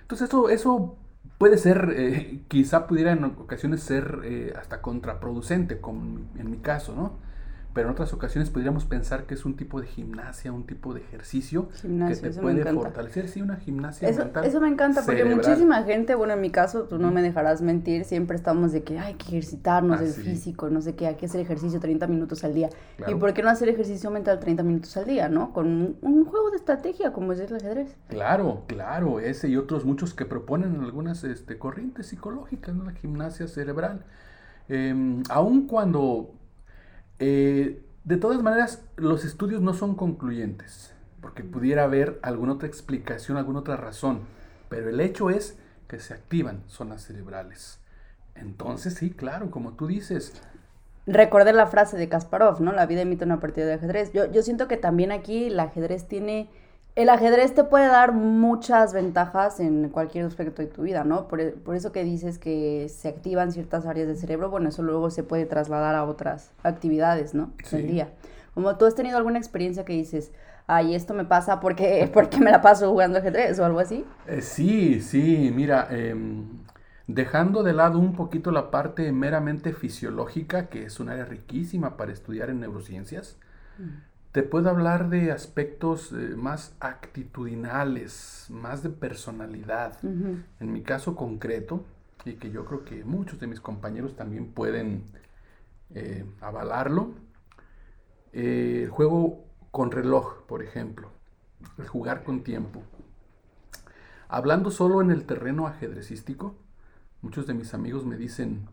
Entonces 0.00 0.28
eso, 0.28 0.48
eso 0.48 0.96
puede 1.36 1.58
ser, 1.58 1.92
eh, 1.94 2.42
quizá 2.48 2.86
pudiera 2.86 3.12
en 3.12 3.24
ocasiones 3.24 3.82
ser 3.82 4.22
eh, 4.24 4.54
hasta 4.58 4.80
contraproducente, 4.80 5.78
como 5.78 6.20
en 6.38 6.50
mi 6.50 6.56
caso, 6.56 6.94
¿no? 6.96 7.29
Pero 7.72 7.88
en 7.88 7.92
otras 7.92 8.12
ocasiones 8.12 8.50
podríamos 8.50 8.84
pensar 8.84 9.24
que 9.24 9.34
es 9.34 9.44
un 9.44 9.56
tipo 9.56 9.80
de 9.80 9.86
gimnasia, 9.86 10.52
un 10.52 10.66
tipo 10.66 10.92
de 10.92 11.00
ejercicio 11.00 11.68
que 11.82 12.16
te 12.16 12.30
puede 12.30 12.64
fortalecer, 12.72 13.28
sí, 13.28 13.40
una 13.40 13.56
gimnasia 13.56 14.08
eso, 14.08 14.24
mental. 14.24 14.44
Eso 14.44 14.60
me 14.60 14.68
encanta, 14.68 15.02
porque 15.04 15.24
muchísima 15.24 15.82
gente, 15.84 16.14
bueno, 16.16 16.34
en 16.34 16.40
mi 16.40 16.50
caso, 16.50 16.84
tú 16.84 16.98
no 16.98 17.12
me 17.12 17.22
dejarás 17.22 17.62
mentir, 17.62 18.04
siempre 18.04 18.36
estamos 18.36 18.72
de 18.72 18.82
que 18.82 18.98
hay 18.98 19.14
que 19.14 19.28
ejercitarnos, 19.28 20.00
el 20.00 20.12
físico, 20.12 20.68
no 20.68 20.80
sé 20.80 20.96
qué, 20.96 21.06
hay 21.06 21.14
que 21.14 21.26
hacer 21.26 21.40
ejercicio 21.40 21.78
30 21.78 22.06
minutos 22.08 22.42
al 22.42 22.54
día. 22.54 22.70
¿Y 23.06 23.14
por 23.14 23.32
qué 23.34 23.42
no 23.42 23.50
hacer 23.50 23.68
ejercicio 23.68 24.10
mental 24.10 24.40
30 24.40 24.62
minutos 24.64 24.96
al 24.96 25.04
día, 25.04 25.28
no? 25.28 25.52
Con 25.52 25.96
un, 26.00 26.24
juego 26.24 26.50
de 26.50 26.56
estrategia 26.56 27.12
como 27.12 27.32
es 27.32 27.40
el 27.40 27.54
ajedrez. 27.54 27.96
Claro, 28.08 28.62
claro, 28.66 29.20
ese 29.20 29.48
y 29.48 29.56
otros 29.56 29.84
muchos 29.84 30.14
que 30.14 30.24
proponen 30.24 30.80
algunas 30.80 31.24
este, 31.24 31.58
corrientes 31.58 32.06
psicológicas, 32.06 32.74
¿no? 32.74 32.84
La 32.84 32.92
gimnasia 32.92 33.48
cerebral. 33.48 34.04
Eh, 34.68 35.22
aun 35.28 35.66
cuando 35.66 36.34
eh, 37.20 37.82
de 38.04 38.16
todas 38.16 38.42
maneras, 38.42 38.82
los 38.96 39.24
estudios 39.24 39.60
no 39.60 39.74
son 39.74 39.94
concluyentes, 39.94 40.92
porque 41.20 41.44
pudiera 41.44 41.84
haber 41.84 42.18
alguna 42.22 42.54
otra 42.54 42.66
explicación, 42.66 43.36
alguna 43.36 43.60
otra 43.60 43.76
razón, 43.76 44.22
pero 44.68 44.88
el 44.88 45.00
hecho 45.00 45.30
es 45.30 45.58
que 45.86 46.00
se 46.00 46.14
activan 46.14 46.62
zonas 46.66 47.02
cerebrales. 47.04 47.78
Entonces, 48.34 48.94
sí, 48.94 49.10
claro, 49.10 49.50
como 49.50 49.72
tú 49.72 49.86
dices. 49.86 50.32
Recordé 51.06 51.52
la 51.52 51.66
frase 51.66 51.96
de 51.96 52.08
Kasparov, 52.08 52.60
¿no? 52.60 52.72
La 52.72 52.86
vida 52.86 53.02
imita 53.02 53.26
una 53.26 53.40
partida 53.40 53.66
de 53.66 53.74
ajedrez. 53.74 54.12
Yo, 54.12 54.30
yo 54.30 54.42
siento 54.42 54.66
que 54.66 54.76
también 54.76 55.12
aquí 55.12 55.46
el 55.46 55.60
ajedrez 55.60 56.08
tiene 56.08 56.48
el 56.96 57.08
ajedrez 57.08 57.54
te 57.54 57.64
puede 57.64 57.86
dar 57.86 58.12
muchas 58.12 58.92
ventajas 58.92 59.60
en 59.60 59.88
cualquier 59.90 60.26
aspecto 60.26 60.62
de 60.62 60.68
tu 60.68 60.82
vida, 60.82 61.04
¿no? 61.04 61.28
Por, 61.28 61.40
eso 61.40 61.92
que 61.92 62.04
dices 62.04 62.38
que 62.38 62.88
se 62.88 63.08
activan 63.08 63.52
ciertas 63.52 63.86
áreas 63.86 64.08
del 64.08 64.16
cerebro, 64.16 64.50
bueno, 64.50 64.68
eso 64.68 64.82
luego 64.82 65.10
se 65.10 65.22
puede 65.22 65.46
trasladar 65.46 65.94
a 65.94 66.04
otras 66.04 66.52
actividades, 66.62 67.34
¿no? 67.34 67.52
Sí. 67.64 67.82
Día. 67.82 68.08
Como 68.54 68.76
tú 68.76 68.86
has 68.86 68.94
tenido 68.94 69.16
alguna 69.16 69.38
experiencia 69.38 69.84
que 69.84 69.92
dices, 69.92 70.32
ay, 70.66 70.94
esto 70.94 71.14
me 71.14 71.24
pasa 71.24 71.60
porque, 71.60 72.10
porque 72.12 72.38
me 72.38 72.50
la 72.50 72.60
paso 72.60 72.90
jugando 72.90 73.18
ajedrez 73.18 73.58
o 73.60 73.64
algo 73.64 73.78
así. 73.78 74.04
Eh, 74.26 74.42
sí, 74.42 75.00
sí, 75.00 75.52
mira, 75.54 75.86
em, 75.90 76.44
dejando 77.06 77.62
de 77.62 77.72
lado 77.72 77.98
un 77.98 78.14
poquito 78.14 78.50
la 78.50 78.70
parte 78.70 79.12
meramente 79.12 79.72
fisiológica, 79.72 80.68
que 80.68 80.84
es 80.84 80.98
un 80.98 81.08
área 81.08 81.24
riquísima 81.24 81.96
para 81.96 82.12
estudiar 82.12 82.50
en 82.50 82.60
neurociencias, 82.60 83.36
mm. 83.78 84.09
Te 84.32 84.44
puedo 84.44 84.70
hablar 84.70 85.08
de 85.08 85.32
aspectos 85.32 86.12
eh, 86.12 86.36
más 86.36 86.76
actitudinales, 86.78 88.46
más 88.48 88.80
de 88.84 88.90
personalidad. 88.90 89.98
En 90.04 90.72
mi 90.72 90.82
caso 90.82 91.16
concreto, 91.16 91.84
y 92.24 92.34
que 92.34 92.52
yo 92.52 92.64
creo 92.64 92.84
que 92.84 93.02
muchos 93.02 93.40
de 93.40 93.48
mis 93.48 93.60
compañeros 93.60 94.14
también 94.14 94.52
pueden 94.52 95.02
eh, 95.92 96.24
avalarlo, 96.40 97.10
eh, 98.32 98.82
el 98.84 98.90
juego 98.90 99.46
con 99.72 99.90
reloj, 99.90 100.46
por 100.46 100.62
ejemplo, 100.62 101.10
el 101.78 101.88
jugar 101.88 102.22
con 102.22 102.44
tiempo. 102.44 102.84
Hablando 104.28 104.70
solo 104.70 105.02
en 105.02 105.10
el 105.10 105.24
terreno 105.24 105.66
ajedrecístico, 105.66 106.54
muchos 107.20 107.48
de 107.48 107.54
mis 107.54 107.74
amigos 107.74 108.06
me 108.06 108.16
dicen, 108.16 108.68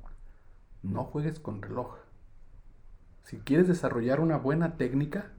no 0.84 1.04
juegues 1.04 1.40
con 1.40 1.64
reloj. 1.64 1.96
Si 3.24 3.38
quieres 3.38 3.68
desarrollar 3.68 4.20
una 4.20 4.38
buena 4.38 4.78
técnica, 4.78 5.32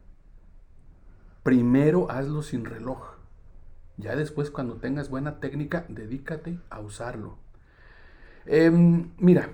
primero 1.42 2.10
hazlo 2.10 2.42
sin 2.42 2.64
reloj. 2.64 3.16
Ya 3.96 4.14
después, 4.14 4.50
cuando 4.50 4.76
tengas 4.76 5.10
buena 5.10 5.40
técnica, 5.40 5.84
dedícate 5.88 6.58
a 6.70 6.80
usarlo. 6.80 7.36
Em, 8.46 9.10
mira, 9.18 9.50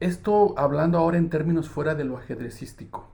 esto 0.00 0.54
hablando 0.58 0.98
ahora 0.98 1.18
en 1.18 1.30
términos 1.30 1.68
fuera 1.68 1.94
de 1.94 2.04
lo 2.04 2.16
ajedrecístico. 2.16 3.08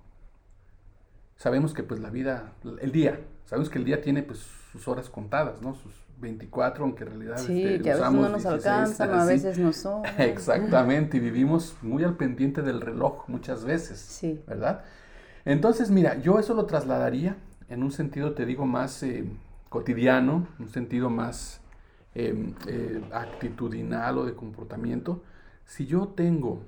Sabemos 1.37 1.75
que 1.75 1.83
pues 1.83 2.01
la 2.01 2.11
vida, 2.11 2.55
el 2.81 2.93
día, 2.93 3.21
sabemos 3.45 3.69
que 3.69 3.79
el 3.79 3.85
día 3.85 4.01
tiene 4.01 4.23
pues 4.23 4.39
sus 4.73 4.89
horas 4.89 5.11
contadas, 5.11 5.61
¿no? 5.61 5.75
Sus 5.75 5.93
24, 6.19 6.85
aunque 6.85 7.05
en 7.05 7.11
realidad 7.11 7.37
sí, 7.37 7.63
este, 7.63 7.83
que 7.83 7.91
a 7.91 7.97
veces 7.97 8.13
no 8.13 8.29
nos 8.29 8.47
alcanzan, 8.47 9.11
a 9.11 9.25
veces 9.25 9.59
no 9.59 9.73
son. 9.73 10.03
Exactamente, 10.19 11.19
y 11.19 11.21
vivimos 11.21 11.77
muy 11.83 12.05
al 12.05 12.17
pendiente 12.17 12.63
del 12.63 12.81
reloj 12.81 13.29
muchas 13.29 13.65
veces, 13.65 13.99
sí. 13.99 14.43
¿verdad? 14.47 14.85
Entonces, 15.45 15.91
mira, 15.91 16.17
yo 16.19 16.39
eso 16.39 16.55
lo 16.55 16.67
trasladaría 16.67 17.37
en 17.69 17.83
un 17.83 17.91
sentido, 17.93 18.33
te 18.33 18.47
digo, 18.47 18.67
más 18.67 19.03
eh, 19.03 19.25
cotidiano, 19.69 20.47
un 20.59 20.69
sentido 20.69 21.11
más 21.11 21.61
em, 22.15 22.55
eh, 22.67 23.03
actitudinal 23.13 24.19
o 24.19 24.25
de 24.25 24.35
comportamiento, 24.35 25.23
si 25.65 25.87
yo 25.87 26.09
tengo 26.09 26.63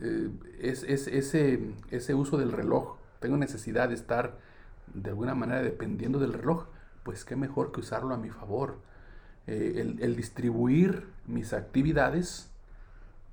eh, 0.00 0.30
es, 0.60 0.82
ese, 0.84 1.60
ese 1.90 2.14
uso 2.14 2.36
del 2.36 2.52
reloj, 2.52 2.96
tengo 3.20 3.36
necesidad 3.36 3.88
de 3.88 3.94
estar 3.94 4.38
de 4.92 5.10
alguna 5.10 5.34
manera 5.34 5.62
dependiendo 5.62 6.18
del 6.18 6.32
reloj, 6.32 6.66
pues 7.02 7.24
qué 7.24 7.36
mejor 7.36 7.72
que 7.72 7.80
usarlo 7.80 8.14
a 8.14 8.18
mi 8.18 8.30
favor. 8.30 8.78
el 9.46 10.14
distribuir 10.16 11.06
mis 11.26 11.52
actividades 11.52 12.48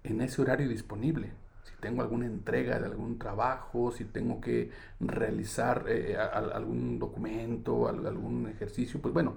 en 0.03 0.21
ese 0.21 0.41
horario 0.41 0.67
disponible 0.67 1.33
tengo 1.79 2.01
alguna 2.01 2.25
entrega 2.25 2.79
de 2.79 2.85
algún 2.85 3.17
trabajo, 3.19 3.91
si 3.91 4.05
tengo 4.05 4.41
que 4.41 4.71
realizar 4.99 5.85
eh, 5.87 6.17
algún 6.17 6.99
documento, 6.99 7.87
algún 7.87 8.47
ejercicio, 8.47 9.01
pues 9.01 9.13
bueno, 9.13 9.35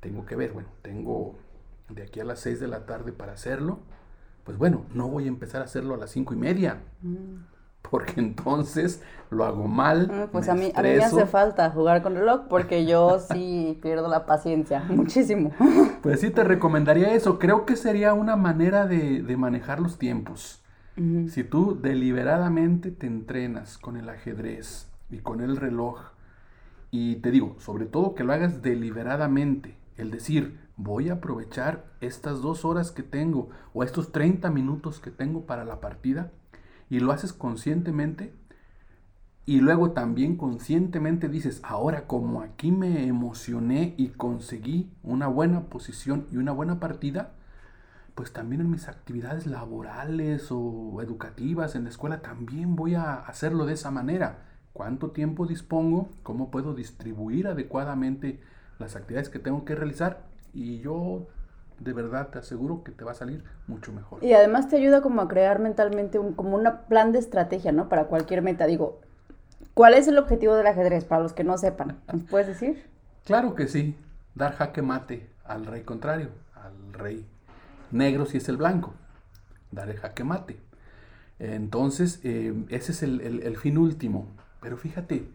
tengo 0.00 0.24
que 0.26 0.36
ver, 0.36 0.52
bueno, 0.52 0.68
tengo 0.82 1.36
de 1.88 2.02
aquí 2.02 2.20
a 2.20 2.24
las 2.24 2.40
6 2.40 2.60
de 2.60 2.68
la 2.68 2.86
tarde 2.86 3.12
para 3.12 3.32
hacerlo, 3.32 3.80
pues 4.44 4.56
bueno, 4.56 4.84
no 4.94 5.08
voy 5.08 5.24
a 5.24 5.28
empezar 5.28 5.60
a 5.60 5.64
hacerlo 5.64 5.94
a 5.94 5.98
las 5.98 6.10
cinco 6.10 6.32
y 6.32 6.38
media. 6.38 6.78
Mm. 7.02 7.36
Porque 7.82 8.14
entonces 8.18 9.02
lo 9.30 9.44
hago 9.44 9.66
mal. 9.66 10.10
Ah, 10.10 10.28
pues 10.32 10.48
a, 10.48 10.54
mí, 10.54 10.72
a 10.74 10.82
mí 10.82 10.88
me 10.88 11.04
hace 11.04 11.26
falta 11.26 11.70
jugar 11.70 12.02
con 12.02 12.14
reloj 12.14 12.42
porque 12.48 12.86
yo 12.86 13.18
sí 13.18 13.78
pierdo 13.82 14.08
la 14.08 14.26
paciencia 14.26 14.80
muchísimo. 14.88 15.52
Pues 16.02 16.20
sí 16.20 16.30
te 16.30 16.44
recomendaría 16.44 17.12
eso. 17.12 17.38
Creo 17.38 17.66
que 17.66 17.76
sería 17.76 18.14
una 18.14 18.36
manera 18.36 18.86
de, 18.86 19.22
de 19.22 19.36
manejar 19.36 19.80
los 19.80 19.98
tiempos. 19.98 20.62
Si 21.28 21.44
tú 21.44 21.78
deliberadamente 21.80 22.90
te 22.90 23.06
entrenas 23.06 23.78
con 23.78 23.96
el 23.96 24.08
ajedrez 24.08 24.90
y 25.10 25.18
con 25.18 25.40
el 25.40 25.56
reloj, 25.56 26.00
y 26.90 27.16
te 27.16 27.30
digo, 27.30 27.54
sobre 27.60 27.86
todo 27.86 28.16
que 28.16 28.24
lo 28.24 28.32
hagas 28.32 28.62
deliberadamente, 28.62 29.76
el 29.96 30.10
decir, 30.10 30.58
voy 30.76 31.08
a 31.08 31.14
aprovechar 31.14 31.84
estas 32.00 32.42
dos 32.42 32.64
horas 32.64 32.90
que 32.90 33.04
tengo 33.04 33.48
o 33.74 33.84
estos 33.84 34.10
30 34.10 34.50
minutos 34.50 34.98
que 34.98 35.12
tengo 35.12 35.46
para 35.46 35.64
la 35.64 35.80
partida, 35.80 36.32
y 36.90 36.98
lo 36.98 37.12
haces 37.12 37.32
conscientemente, 37.32 38.34
y 39.46 39.60
luego 39.60 39.92
también 39.92 40.36
conscientemente 40.36 41.28
dices, 41.28 41.60
ahora 41.62 42.08
como 42.08 42.42
aquí 42.42 42.72
me 42.72 43.06
emocioné 43.06 43.94
y 43.96 44.08
conseguí 44.08 44.90
una 45.04 45.28
buena 45.28 45.66
posición 45.66 46.26
y 46.32 46.38
una 46.38 46.50
buena 46.50 46.80
partida, 46.80 47.34
pues 48.18 48.32
también 48.32 48.62
en 48.62 48.68
mis 48.72 48.88
actividades 48.88 49.46
laborales 49.46 50.48
o 50.50 51.00
educativas 51.00 51.76
en 51.76 51.84
la 51.84 51.90
escuela 51.90 52.18
también 52.20 52.74
voy 52.74 52.96
a 52.96 53.14
hacerlo 53.14 53.64
de 53.64 53.74
esa 53.74 53.92
manera. 53.92 54.40
¿Cuánto 54.72 55.12
tiempo 55.12 55.46
dispongo? 55.46 56.08
¿Cómo 56.24 56.50
puedo 56.50 56.74
distribuir 56.74 57.46
adecuadamente 57.46 58.40
las 58.80 58.96
actividades 58.96 59.28
que 59.28 59.38
tengo 59.38 59.64
que 59.64 59.76
realizar? 59.76 60.24
Y 60.52 60.80
yo 60.80 61.28
de 61.78 61.92
verdad 61.92 62.30
te 62.30 62.40
aseguro 62.40 62.82
que 62.82 62.90
te 62.90 63.04
va 63.04 63.12
a 63.12 63.14
salir 63.14 63.44
mucho 63.68 63.92
mejor. 63.92 64.24
Y 64.24 64.32
además 64.32 64.68
te 64.68 64.74
ayuda 64.74 65.00
como 65.00 65.22
a 65.22 65.28
crear 65.28 65.60
mentalmente 65.60 66.18
un, 66.18 66.34
como 66.34 66.56
un 66.56 66.68
plan 66.88 67.12
de 67.12 67.20
estrategia, 67.20 67.70
¿no? 67.70 67.88
Para 67.88 68.06
cualquier 68.06 68.42
meta. 68.42 68.66
Digo, 68.66 68.98
¿cuál 69.74 69.94
es 69.94 70.08
el 70.08 70.18
objetivo 70.18 70.56
del 70.56 70.66
ajedrez? 70.66 71.04
Para 71.04 71.22
los 71.22 71.34
que 71.34 71.44
no 71.44 71.56
sepan, 71.56 72.00
¿nos 72.12 72.24
puedes 72.24 72.48
decir? 72.48 72.84
Claro 73.24 73.54
que 73.54 73.68
sí, 73.68 73.96
dar 74.34 74.54
jaque 74.54 74.82
mate 74.82 75.30
al 75.44 75.66
rey 75.66 75.82
contrario, 75.82 76.30
al 76.56 76.92
rey 76.92 77.24
negro 77.90 78.26
si 78.26 78.38
es 78.38 78.48
el 78.48 78.56
blanco, 78.56 78.94
dar 79.70 79.88
el 79.90 79.96
jaque 79.98 80.24
mate. 80.24 80.58
Entonces, 81.38 82.20
eh, 82.24 82.52
ese 82.68 82.92
es 82.92 83.02
el, 83.02 83.56
fin 83.56 83.78
último, 83.78 84.26
Pero 84.60 84.76
fíjate, 84.76 85.28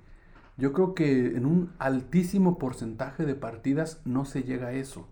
yo 0.58 0.74
creo 0.74 0.94
que 0.94 1.28
en 1.38 1.46
un 1.46 1.72
altísimo 1.80 2.58
porcentaje 2.58 3.26
de 3.26 3.36
partidas 3.36 4.02
no 4.06 4.26
se 4.26 4.44
llega 4.44 4.68
a 4.68 4.74
eso. 4.74 5.08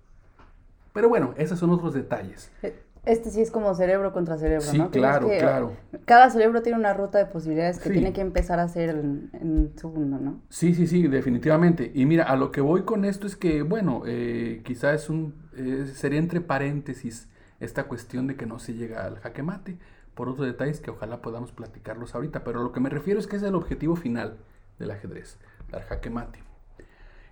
Pero 0.93 1.07
bueno, 1.07 1.33
esos 1.37 1.59
son 1.59 1.69
otros 1.69 1.93
detalles. 1.93 2.51
Eh, 2.61 2.75
este 3.05 3.31
sí 3.31 3.41
es 3.41 3.49
como 3.49 3.73
cerebro 3.73 4.13
contra 4.13 4.37
cerebro, 4.37 4.61
Sí, 4.61 4.77
¿no? 4.77 4.91
claro, 4.91 5.27
que 5.29 5.39
claro. 5.39 5.71
Cada 6.05 6.29
cerebro 6.29 6.61
tiene 6.61 6.77
una 6.77 6.93
ruta 6.93 7.17
de 7.17 7.25
posibilidades 7.25 7.79
que 7.79 7.87
Sí. 7.87 7.93
tiene 7.93 8.13
que 8.13 8.21
empezar 8.21 8.59
a 8.59 8.63
hacer 8.63 8.89
en, 8.91 9.31
en 9.33 9.71
segundo, 9.77 10.19
¿no? 10.19 10.41
Sí, 10.49 10.75
sí, 10.75 10.85
sí, 10.85 11.07
definitivamente. 11.07 11.91
Y 11.95 12.05
mira, 12.05 12.25
a 12.25 12.35
lo 12.35 12.51
que 12.51 12.61
voy 12.61 12.83
con 12.83 13.05
esto 13.05 13.25
es 13.25 13.35
que, 13.35 13.63
bueno, 13.63 14.03
eh, 14.05 14.61
quizás 14.63 15.03
es 15.03 15.09
un, 15.09 15.33
eh, 15.55 15.85
sería 15.95 16.19
entre 16.19 16.41
paréntesis 16.41 17.27
esta 17.61 17.85
cuestión 17.85 18.27
de 18.27 18.35
que 18.35 18.45
no 18.45 18.59
se 18.59 18.73
llega 18.73 19.05
al 19.05 19.19
jaque 19.19 19.43
mate, 19.43 19.77
por 20.13 20.27
otros 20.27 20.45
detalles 20.45 20.81
que 20.81 20.91
ojalá 20.91 21.21
podamos 21.21 21.51
platicarlos 21.53 22.13
ahorita, 22.15 22.43
pero 22.43 22.61
lo 22.61 22.73
que 22.73 22.81
me 22.81 22.89
refiero 22.89 23.19
es 23.19 23.27
que 23.27 23.37
es 23.37 23.43
el 23.43 23.55
objetivo 23.55 23.95
final 23.95 24.37
del 24.77 24.91
ajedrez, 24.91 25.37
dar 25.69 25.83
jaque 25.83 26.09
mate. 26.09 26.43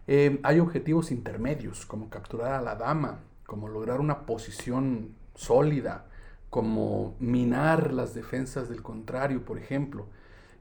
Eh, 0.07 0.39
hay 0.43 0.59
objetivos 0.59 1.12
intermedios, 1.12 1.86
como 1.86 2.09
capturar 2.09 2.53
a 2.53 2.62
la 2.62 2.75
dama, 2.75 3.19
como 3.45 3.67
lograr 3.67 4.00
una 4.00 4.25
posición 4.25 5.15
sólida, 5.36 6.05
como 6.50 7.15
minar 7.19 7.93
las 7.93 8.13
defensas 8.13 8.69
del 8.69 8.81
contrario, 8.81 9.43
por 9.45 9.57
ejemplo. 9.57 10.07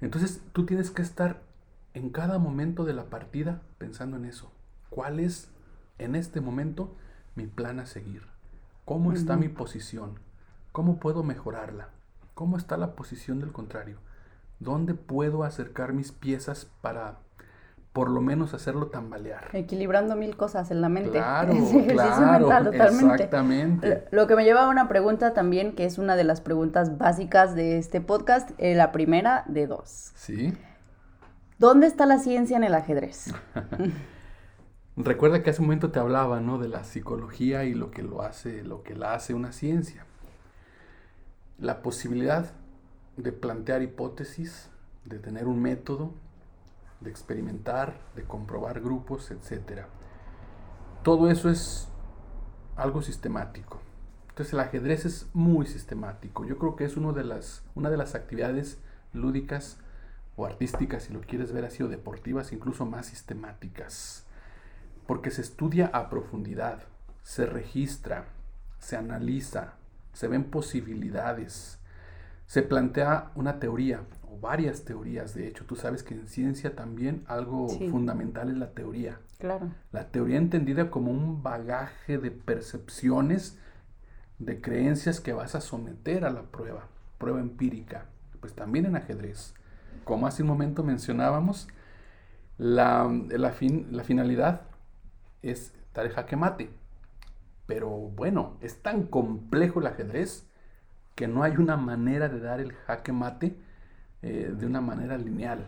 Entonces 0.01 0.43
tú 0.53 0.67
tienes 0.67 0.91
que 0.91 1.03
estar 1.03 1.43
en 1.95 2.11
cada 2.11 2.39
momento 2.39 2.85
de 2.85 2.93
la 2.93 3.05
partida 3.05 3.63
pensando 3.79 4.17
en 4.17 4.25
eso. 4.25 4.51
¿Cuál 4.91 5.21
es 5.21 5.51
en 5.99 6.15
este 6.15 6.41
momento 6.41 6.95
mi 7.35 7.47
plan 7.47 7.81
a 7.81 7.87
seguir? 7.87 8.23
¿Cómo 8.89 9.13
está 9.13 9.37
mi 9.37 9.51
posición? 9.51 10.19
¿Cómo 10.73 10.97
puedo 10.97 11.23
mejorarla? 11.23 11.91
¿Cómo 12.33 12.57
está 12.57 12.79
la 12.79 12.93
posición 12.93 13.39
del 13.39 13.53
contrario? 13.53 13.99
¿Dónde 14.61 14.95
puedo 14.95 15.45
acercar 15.45 15.93
mis 15.93 16.11
piezas 16.11 16.67
para 16.81 17.19
por 17.93 18.09
lo 18.09 18.23
menos 18.23 18.55
hacerlo 18.55 18.87
tambalear? 18.87 19.51
Equilibrando 19.53 20.17
mil 20.17 20.39
cosas 20.39 20.71
en 20.71 20.81
la 20.81 20.89
mente. 20.89 21.11
Claro, 21.11 21.53
claro, 21.87 22.39
mental 22.39 22.65
totalmente. 22.65 23.15
exactamente. 23.17 24.05
Lo 24.11 24.27
que 24.27 24.37
me 24.37 24.45
lleva 24.45 24.65
a 24.65 24.71
una 24.71 24.89
pregunta 24.89 25.35
también, 25.35 25.75
que 25.75 25.85
es 25.85 25.99
una 25.99 26.17
de 26.17 26.25
las 26.25 26.41
preguntas 26.41 26.97
básicas 26.97 27.55
de 27.55 27.77
este 27.77 28.01
podcast, 28.01 28.53
eh, 28.57 28.75
la 28.75 28.91
primera 28.91 29.45
de 29.49 29.67
dos. 29.67 30.13
¿Sí? 30.15 30.55
¿Dónde 31.59 31.89
está 31.89 32.07
la 32.07 32.21
ciencia 32.21 32.57
en 32.57 32.65
el 32.65 32.75
ajedrez? 32.75 33.35
Recuerda 35.01 35.45
que 35.45 35.51
hace 35.51 35.61
un 35.61 35.69
momento 35.69 35.93
te 35.93 36.01
hablaba, 36.01 36.41
¿no? 36.41 36.59
De 36.59 36.67
la 36.67 36.83
psicología 36.83 37.63
y 37.63 37.73
lo 37.73 37.93
que 37.93 38.03
lo 38.03 38.23
hace, 38.23 38.65
lo 38.65 38.83
que 38.83 38.97
la 38.97 39.15
hace 39.15 39.33
una 39.33 39.53
ciencia. 39.53 40.05
La 41.57 41.83
posibilidad 41.83 42.51
de 43.17 43.31
plantear 43.31 43.83
hipótesis, 43.83 44.71
de 45.05 45.21
tener 45.21 45.47
un 45.47 45.63
método, 45.63 46.15
de 46.99 47.11
experimentar, 47.11 48.01
de 48.17 48.25
comprobar 48.25 48.81
grupos, 48.81 49.31
etc. 49.31 49.83
Todo 51.05 51.31
eso 51.31 51.49
es 51.49 51.87
algo 52.75 53.01
sistemático. 53.01 53.79
Entonces 54.31 54.53
el 54.53 54.59
ajedrez 54.59 55.05
es 55.05 55.29
muy 55.33 55.67
sistemático. 55.67 56.45
Yo 56.45 56.59
creo 56.59 56.75
que 56.75 56.85
es 56.85 56.97
una 56.97 57.13
de 57.13 57.23
las 57.23 58.15
actividades 58.17 58.79
lúdicas 59.13 59.79
o 60.37 60.45
artísticas, 60.45 61.05
si 61.05 61.13
lo 61.13 61.21
quieres 61.21 61.53
ver 61.53 61.67
así, 61.67 61.85
o 61.85 61.89
deportivas, 61.89 62.53
incluso 62.53 62.85
más 62.85 63.07
sistemáticas 63.07 64.25
porque 65.09 65.31
se 65.31 65.41
estudia 65.41 65.87
a 65.95 66.11
profundidad, 66.11 66.81
se 67.23 67.47
registra, 67.47 68.27
se 68.79 68.95
analiza, 68.95 69.73
se 70.13 70.29
ven 70.29 70.45
posibilidades, 70.45 71.79
se 72.45 72.61
plantea 72.63 73.31
una 73.35 73.59
teoría 73.59 74.03
o 74.31 74.39
varias 74.39 74.85
teorías. 74.85 75.35
De 75.35 75.49
hecho, 75.49 75.65
tú 75.65 75.77
sabes 75.77 76.03
que 76.03 76.13
en 76.13 76.27
ciencia 76.29 76.77
también 76.77 77.25
algo 77.27 77.71
Sí. 77.71 77.89
fundamental 77.89 78.51
es 78.51 78.59
la 78.59 78.73
teoría. 78.73 79.19
Claro. 79.39 79.71
La 79.93 80.09
teoría 80.11 80.37
entendida 80.37 80.91
como 80.91 81.11
un 81.11 81.43
bagaje 81.43 82.19
de 82.19 82.31
percepciones, 82.31 83.59
de 84.39 84.61
creencias 84.61 85.21
que 85.21 85.33
vas 85.33 85.55
a 85.55 85.63
someter 85.63 86.27
a 86.27 86.31
la 86.31 86.43
prueba, 86.43 86.87
prueba 87.17 87.41
empírica. 87.41 88.05
Pues 88.41 88.53
también 88.55 88.85
en 88.85 88.97
ajedrez. 88.97 89.55
Como 90.05 90.27
hace 90.27 90.43
un 90.43 90.49
momento 90.49 90.85
mencionábamos, 90.85 91.67
la, 92.59 93.11
la, 93.31 93.53
fin- 93.53 93.87
la 93.91 94.05
finalidad 94.05 94.63
es 95.43 95.75
dar 95.95 96.07
el 96.07 96.13
jaque 96.13 96.37
mate. 96.37 96.71
Pero 97.67 97.91
bueno, 97.91 98.57
es 98.61 98.83
tan 98.83 99.05
complejo 99.05 99.81
el 99.81 99.87
ajedrez 99.87 100.47
que 101.15 101.29
no 101.29 101.43
hay 101.43 101.57
una 101.57 101.77
manera 101.77 102.29
de 102.29 102.41
dar 102.41 102.61
el 102.61 102.73
jaque 102.73 103.13
mate 103.13 103.57
eh, 104.23 104.55
de 104.57 104.67
una 104.67 104.81
manera 104.81 105.19
lineal. 105.19 105.67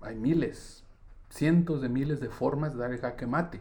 Hay 0.00 0.16
miles, 0.16 0.84
cientos 1.28 1.82
de 1.82 1.88
miles 1.88 2.20
de 2.20 2.28
formas 2.28 2.72
de 2.72 2.80
dar 2.80 2.92
el 2.92 3.00
jaque 3.00 3.26
mate. 3.26 3.60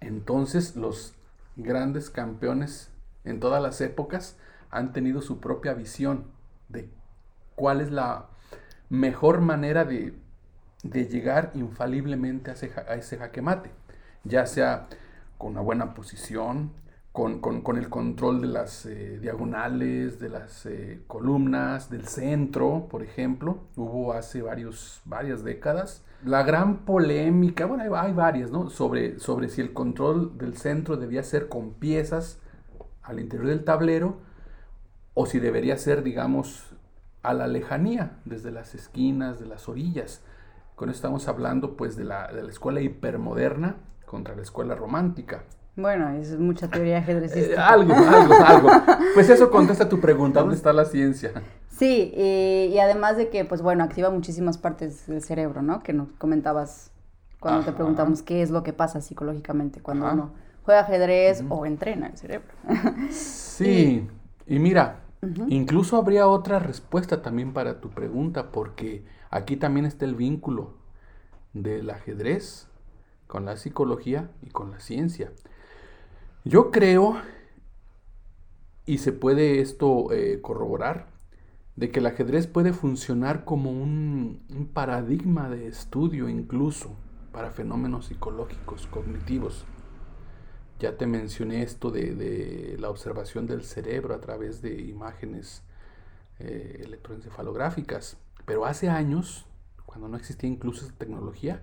Entonces 0.00 0.76
los 0.76 1.14
grandes 1.56 2.10
campeones 2.10 2.90
en 3.24 3.40
todas 3.40 3.62
las 3.62 3.80
épocas 3.80 4.36
han 4.70 4.92
tenido 4.92 5.20
su 5.20 5.40
propia 5.40 5.74
visión 5.74 6.24
de 6.68 6.88
cuál 7.54 7.80
es 7.80 7.90
la 7.90 8.28
mejor 8.88 9.40
manera 9.40 9.84
de, 9.84 10.14
de 10.82 11.06
llegar 11.06 11.52
infaliblemente 11.54 12.50
a 12.50 12.54
ese 12.94 13.18
jaque 13.18 13.42
mate, 13.42 13.70
ya 14.24 14.46
sea 14.46 14.88
con 15.38 15.52
una 15.52 15.60
buena 15.60 15.94
posición, 15.94 16.72
con, 17.12 17.40
con- 17.40 17.62
con 17.62 17.76
el 17.76 17.88
control 17.88 18.40
de 18.40 18.46
las 18.48 18.86
eh, 18.86 19.18
diagonales, 19.20 20.20
de 20.20 20.28
las 20.28 20.64
eh, 20.66 21.02
columnas, 21.06 21.90
del 21.90 22.06
centro, 22.06 22.86
por 22.90 23.02
ejemplo. 23.02 23.58
Hubo 23.76 24.12
hace 24.12 24.42
varios, 24.42 25.00
varias 25.04 25.42
décadas. 25.42 26.04
La 26.24 26.42
gran 26.42 26.78
polémica, 26.84 27.64
bueno, 27.66 27.82
hay, 27.82 28.08
hay 28.08 28.12
varias, 28.12 28.50
¿no? 28.50 28.68
Sobre, 28.70 29.18
sobre 29.18 29.48
si 29.48 29.60
el 29.60 29.72
control 29.72 30.36
del 30.38 30.56
centro 30.56 30.96
debía 30.96 31.22
ser 31.22 31.48
con 31.48 31.72
piezas 31.72 32.38
al 33.02 33.18
interior 33.20 33.48
del 33.48 33.64
tablero 33.64 34.18
o 35.14 35.26
si 35.26 35.40
debería 35.40 35.76
ser, 35.78 36.02
digamos, 36.02 36.74
a 37.22 37.34
la 37.34 37.48
lejanía, 37.48 38.18
desde 38.24 38.50
las 38.50 38.74
esquinas, 38.74 39.40
de 39.40 39.46
las 39.46 39.68
orillas. 39.68 40.22
Con 40.76 40.88
eso 40.90 40.96
estamos 40.96 41.26
hablando, 41.28 41.76
pues, 41.76 41.96
de 41.96 42.04
la, 42.04 42.28
de 42.32 42.42
la 42.42 42.50
escuela 42.50 42.80
hipermoderna 42.80 43.76
contra 44.10 44.34
la 44.34 44.42
escuela 44.42 44.74
romántica. 44.74 45.44
Bueno, 45.76 46.10
es 46.10 46.36
mucha 46.38 46.68
teoría 46.68 46.96
Eh, 46.96 46.98
ajedrecística. 46.98 47.68
algo, 47.68 47.94
algo, 47.94 48.34
algo. 48.44 48.68
Pues 49.14 49.30
eso 49.30 49.50
contesta 49.50 49.88
tu 49.88 50.00
pregunta, 50.00 50.40
¿dónde 50.40 50.56
está 50.56 50.72
la 50.72 50.84
ciencia? 50.84 51.32
Sí, 51.68 52.12
y, 52.14 52.74
y 52.74 52.78
además 52.80 53.16
de 53.16 53.30
que, 53.30 53.44
pues 53.44 53.62
bueno, 53.62 53.84
activa 53.84 54.10
muchísimas 54.10 54.58
partes 54.58 55.06
del 55.06 55.22
cerebro, 55.22 55.62
¿no? 55.62 55.82
Que 55.82 55.92
nos 55.92 56.12
comentabas 56.18 56.90
cuando 57.38 57.62
te 57.62 57.70
Ajá. 57.70 57.76
preguntamos 57.76 58.22
qué 58.22 58.42
es 58.42 58.50
lo 58.50 58.62
que 58.62 58.72
pasa 58.72 59.00
psicológicamente 59.00 59.80
cuando 59.80 60.06
Ajá. 60.06 60.14
uno 60.14 60.32
juega 60.64 60.80
ajedrez 60.80 61.44
o 61.48 61.64
entrena 61.64 62.08
el 62.08 62.18
cerebro. 62.18 62.48
Sí, 63.08 64.08
y 64.46 64.58
mira, 64.58 65.00
incluso 65.48 65.96
habría 65.96 66.26
otra 66.28 66.58
respuesta 66.58 67.22
también 67.22 67.52
para 67.52 67.80
tu 67.80 67.90
pregunta, 67.90 68.50
porque 68.52 69.04
aquí 69.30 69.56
también 69.56 69.86
está 69.86 70.04
el 70.04 70.14
vínculo 70.16 70.74
del 71.54 71.90
ajedrez 71.90 72.68
con 73.30 73.44
la 73.44 73.56
psicología 73.56 74.28
y 74.42 74.50
con 74.50 74.72
la 74.72 74.80
ciencia. 74.80 75.32
Yo 76.44 76.72
creo, 76.72 77.22
y 78.86 78.98
se 78.98 79.12
puede 79.12 79.60
esto 79.60 80.12
eh, 80.12 80.40
corroborar, 80.42 81.06
de 81.76 81.92
que 81.92 82.00
el 82.00 82.06
ajedrez 82.06 82.48
puede 82.48 82.72
funcionar 82.72 83.44
como 83.44 83.70
un, 83.70 84.68
paradigma 84.74 85.48
de 85.48 85.68
estudio 85.68 86.28
incluso 86.28 86.96
para 87.32 87.52
fenómenos 87.52 88.06
psicológicos, 88.06 88.88
cognitivos. 88.88 89.64
Ya 90.80 90.96
te 90.96 91.06
mencioné 91.06 91.62
esto 91.62 91.92
de, 91.92 92.76
la 92.80 92.90
observación 92.90 93.46
del 93.46 93.62
cerebro 93.62 94.12
a 94.12 94.20
través 94.20 94.60
de 94.60 94.80
imágenes 94.82 95.62
eh, 96.40 96.82
electroencefalográficas. 96.84 98.18
Pero 98.44 98.66
hace 98.66 98.88
años, 98.88 99.46
cuando 99.86 100.08
no 100.08 100.16
existía 100.16 100.50
incluso 100.50 100.84
esa 100.84 100.96
tecnología, 100.96 101.62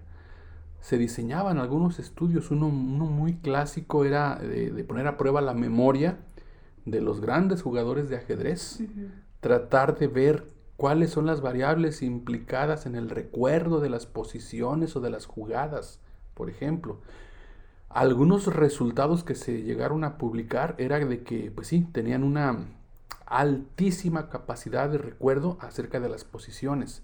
se 0.81 0.97
diseñaban 0.97 1.57
algunos 1.57 1.99
estudios. 1.99 2.51
Uno, 2.51 2.67
uno 2.67 3.05
muy 3.05 3.35
clásico 3.35 4.05
era 4.05 4.35
de, 4.35 4.71
de 4.71 4.83
poner 4.83 5.07
a 5.07 5.17
prueba 5.17 5.41
la 5.41 5.53
memoria 5.53 6.19
de 6.87 7.01
los 7.01 7.19
grandes 7.19 7.61
jugadores 7.61 8.09
de 8.09 8.15
ajedrez, 8.15 8.81
tratar 9.41 9.99
de 9.99 10.07
ver 10.07 10.47
cuáles 10.77 11.11
son 11.11 11.25
las 11.25 11.41
variables 11.41 12.01
implicadas 12.01 12.85
en 12.85 12.95
el 12.95 13.09
recuerdo 13.09 13.81
de 13.81 13.89
las 13.89 14.05
posiciones 14.05 14.95
o 14.95 15.01
de 15.01 15.09
las 15.09 15.25
jugadas, 15.25 15.99
por 16.33 16.49
ejemplo. 16.49 17.01
Algunos 17.89 18.47
resultados 18.47 19.23
que 19.23 19.35
se 19.35 19.63
llegaron 19.63 20.03
a 20.03 20.17
publicar 20.17 20.75
era 20.77 20.99
de 20.99 21.23
que, 21.23 21.51
pues 21.51 21.67
sí, 21.67 21.87
tenían 21.91 22.23
una 22.23 22.67
altísima 23.25 24.29
capacidad 24.29 24.89
de 24.89 24.97
recuerdo 24.97 25.57
acerca 25.59 25.99
de 25.99 26.07
las 26.07 26.23
posiciones, 26.23 27.03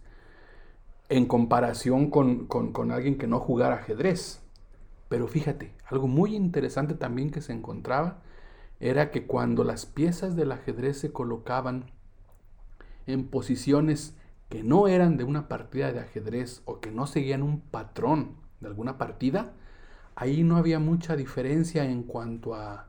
en 1.10 1.26
comparación 1.26 2.10
con, 2.10 2.48
con, 2.48 2.72
con 2.72 2.92
alguien 2.92 3.18
que 3.18 3.28
no 3.28 3.40
jugara 3.40 3.76
ajedrez. 3.76 4.42
Pero 5.10 5.28
fíjate, 5.28 5.74
algo 5.86 6.08
muy 6.08 6.36
interesante 6.36 6.96
también 6.96 7.30
que 7.30 7.42
se 7.42 7.54
encontraba 7.54 8.22
era 8.80 9.12
que 9.12 9.26
cuando 9.26 9.64
las 9.64 9.86
piezas 9.86 10.36
del 10.36 10.52
ajedrez 10.52 10.98
se 10.98 11.12
colocaban 11.12 11.92
en 13.06 13.28
posiciones 13.28 14.16
que 14.50 14.64
no 14.64 14.88
eran 14.88 15.18
de 15.18 15.24
una 15.24 15.48
partida 15.48 15.92
de 15.92 16.00
ajedrez 16.00 16.62
o 16.66 16.80
que 16.80 16.92
no 16.92 17.08
seguían 17.08 17.44
un 17.44 17.60
patrón 17.60 18.36
de 18.60 18.68
alguna 18.68 18.98
partida, 18.98 19.54
ahí 20.16 20.44
no 20.44 20.58
había 20.58 20.80
mucha 20.80 21.16
diferencia 21.16 21.86
en 21.86 22.04
cuanto 22.04 22.56
a, 22.56 22.88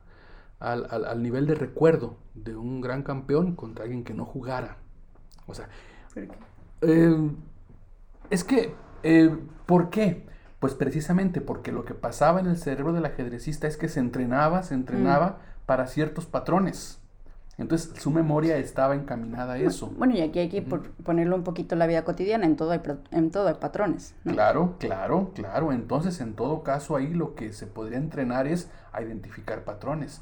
al, 0.59 1.21
nivel 1.21 1.47
de 1.47 1.55
recuerdo 1.55 2.17
de 2.33 2.55
un 2.55 2.81
gran 2.81 3.03
campeón 3.03 3.55
contra 3.55 3.85
alguien 3.85 4.03
que 4.03 4.13
no 4.13 4.25
jugara. 4.25 4.77
O 5.47 5.53
sea, 5.53 5.69
eh, 6.81 7.31
es 8.29 8.43
que, 8.43 8.73
eh, 9.03 9.35
¿por 9.65 9.89
qué? 9.89 10.25
Pues 10.59 10.73
precisamente 10.73 11.41
porque 11.41 11.71
lo 11.71 11.85
que 11.85 11.93
pasaba 11.93 12.39
en 12.39 12.47
el 12.47 12.57
cerebro 12.57 12.93
del 12.93 13.05
ajedrecista 13.05 13.67
es 13.67 13.77
que 13.77 13.89
se 13.89 13.99
entrenaba, 13.99 14.63
se 14.63 14.73
entrenaba 14.73 15.27
mm. 15.27 15.65
para 15.65 15.87
ciertos 15.87 16.25
patrones. 16.25 16.99
Entonces 17.57 17.93
su 18.01 18.11
memoria 18.11 18.57
estaba 18.57 18.95
encaminada 18.95 19.53
a 19.53 19.57
eso. 19.57 19.87
Bueno, 19.97 20.13
y 20.13 20.21
aquí 20.21 20.39
hay 20.39 20.49
que 20.49 20.61
ponerlo 20.61 21.37
un 21.37 21.43
poquito 21.43 21.75
en 21.75 21.79
la 21.79 21.87
vida 21.87 22.03
cotidiana, 22.03 22.45
en 22.45 22.57
todo 22.57 22.71
hay, 22.71 22.81
en 23.11 23.31
todo 23.31 23.47
hay 23.47 23.53
patrones. 23.55 24.13
Claro, 24.23 24.75
claro, 24.77 25.31
claro. 25.33 25.71
Entonces, 25.71 26.19
en 26.19 26.33
todo 26.33 26.63
caso, 26.63 26.97
ahí 26.97 27.13
lo 27.13 27.33
que 27.35 27.53
se 27.53 27.65
podría 27.65 27.97
entrenar 27.97 28.45
es 28.45 28.69
a 28.91 29.01
identificar 29.01 29.63
patrones. 29.63 30.21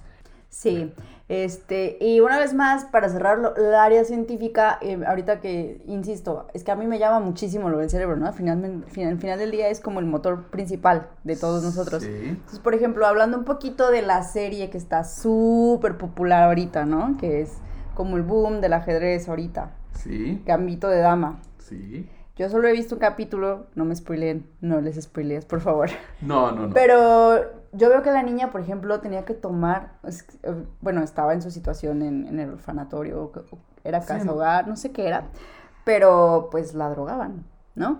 Sí, 0.53 0.93
este, 1.29 1.97
y 1.99 2.19
una 2.19 2.37
vez 2.37 2.53
más, 2.53 2.85
para 2.85 3.09
cerrar 3.09 3.39
el 3.57 3.73
área 3.73 4.05
científica, 4.05 4.77
eh, 4.83 5.01
ahorita 5.03 5.39
que, 5.39 5.81
insisto, 5.87 6.47
es 6.53 6.63
que 6.63 6.69
a 6.69 6.75
mí 6.75 6.85
me 6.85 6.99
llama 6.99 7.19
muchísimo 7.19 7.69
lo 7.69 7.79
del 7.79 7.89
cerebro, 7.89 8.17
¿no? 8.17 8.27
Al 8.27 8.35
final, 8.35 8.85
final, 8.87 9.17
final 9.17 9.39
del 9.39 9.49
día 9.49 9.69
es 9.69 9.79
como 9.79 9.99
el 9.99 10.05
motor 10.05 10.51
principal 10.51 11.07
de 11.23 11.35
todos 11.37 11.63
nosotros. 11.63 12.03
Entonces, 12.03 12.59
por 12.59 12.75
ejemplo, 12.75 13.07
hablando 13.07 13.35
un 13.35 13.45
poquito 13.45 13.89
de 13.89 14.03
la 14.03 14.21
serie 14.21 14.69
que 14.69 14.77
está 14.77 15.03
súper 15.03 15.97
popular 15.97 16.43
ahorita, 16.43 16.85
¿no? 16.85 17.17
Que 17.17 17.41
es 17.41 17.53
como 17.95 18.15
el 18.17 18.21
boom 18.21 18.61
del 18.61 18.73
ajedrez 18.73 19.27
ahorita. 19.27 19.71
Sí. 19.93 20.39
Gambito 20.45 20.87
de 20.87 20.99
dama. 20.99 21.41
Sí. 21.57 22.07
Yo 22.35 22.49
solo 22.49 22.67
he 22.67 22.71
visto 22.71 22.95
un 22.95 22.99
capítulo, 22.99 23.67
no 23.75 23.85
me 23.85 23.95
spoileen, 23.95 24.49
no 24.59 24.81
les 24.81 24.99
spoilees, 24.99 25.45
por 25.45 25.61
favor. 25.61 25.89
No, 26.21 26.51
no, 26.51 26.67
no. 26.67 26.73
Pero 26.73 27.63
yo 27.73 27.89
veo 27.89 28.01
que 28.01 28.11
la 28.11 28.23
niña, 28.23 28.49
por 28.51 28.61
ejemplo, 28.61 28.99
tenía 29.01 29.23
que 29.23 29.35
tomar, 29.35 29.93
eh, 30.03 30.65
bueno, 30.81 31.03
estaba 31.03 31.33
en 31.33 31.41
su 31.43 31.51
situación 31.51 32.01
en, 32.01 32.39
el 32.39 32.49
orfanatorio, 32.51 33.31
era 33.83 34.01
casa 34.01 34.31
hogar, 34.31 34.67
no 34.67 34.75
sé 34.75 34.91
qué 34.91 35.07
era, 35.07 35.25
pero 35.83 36.47
pues 36.49 36.73
la 36.73 36.89
drogaban, 36.89 37.45
¿no? 37.75 37.99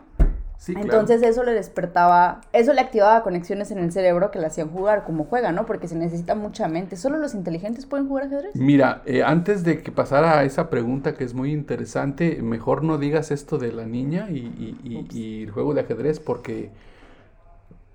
Sí, 0.64 0.74
Entonces 0.78 1.22
eso 1.24 1.44
le 1.44 1.52
despertaba, 1.52 2.40
eso 2.54 2.72
le 2.72 2.80
activaba 2.80 3.22
conexiones 3.22 3.70
en 3.72 3.80
el 3.80 3.92
cerebro 3.92 4.32
que 4.32 4.40
le 4.40 4.46
hacían 4.46 4.70
jugar 4.70 5.04
como 5.04 5.26
juega, 5.26 5.52
¿no? 5.52 5.66
Porque 5.66 5.90
se 5.90 5.96
necesita 5.96 6.36
mucha 6.36 6.70
mente. 6.70 6.96
¿Solo 6.96 7.18
los 7.18 7.34
inteligentes 7.34 7.86
pueden 7.86 8.08
jugar 8.08 8.28
ajedrez? 8.28 8.56
Mira, 8.56 9.02
eh, 9.06 9.24
antes 9.24 9.66
de 9.66 9.84
que 9.84 9.92
pasara 9.92 10.40
a 10.40 10.46
esa 10.46 10.70
pregunta 10.70 11.16
que 11.16 11.26
es 11.26 11.34
muy 11.34 11.52
interesante, 11.52 12.42
mejor 12.42 12.86
no 12.86 12.98
digas 12.98 13.30
esto 13.30 13.58
de 13.58 13.74
la 13.74 13.86
niña 13.86 14.30
y, 14.30 14.78
y 15.12 15.44
el 15.44 15.52
juego 15.52 15.74
de 15.74 15.82
ajedrez 15.82 16.22
porque 16.22 16.72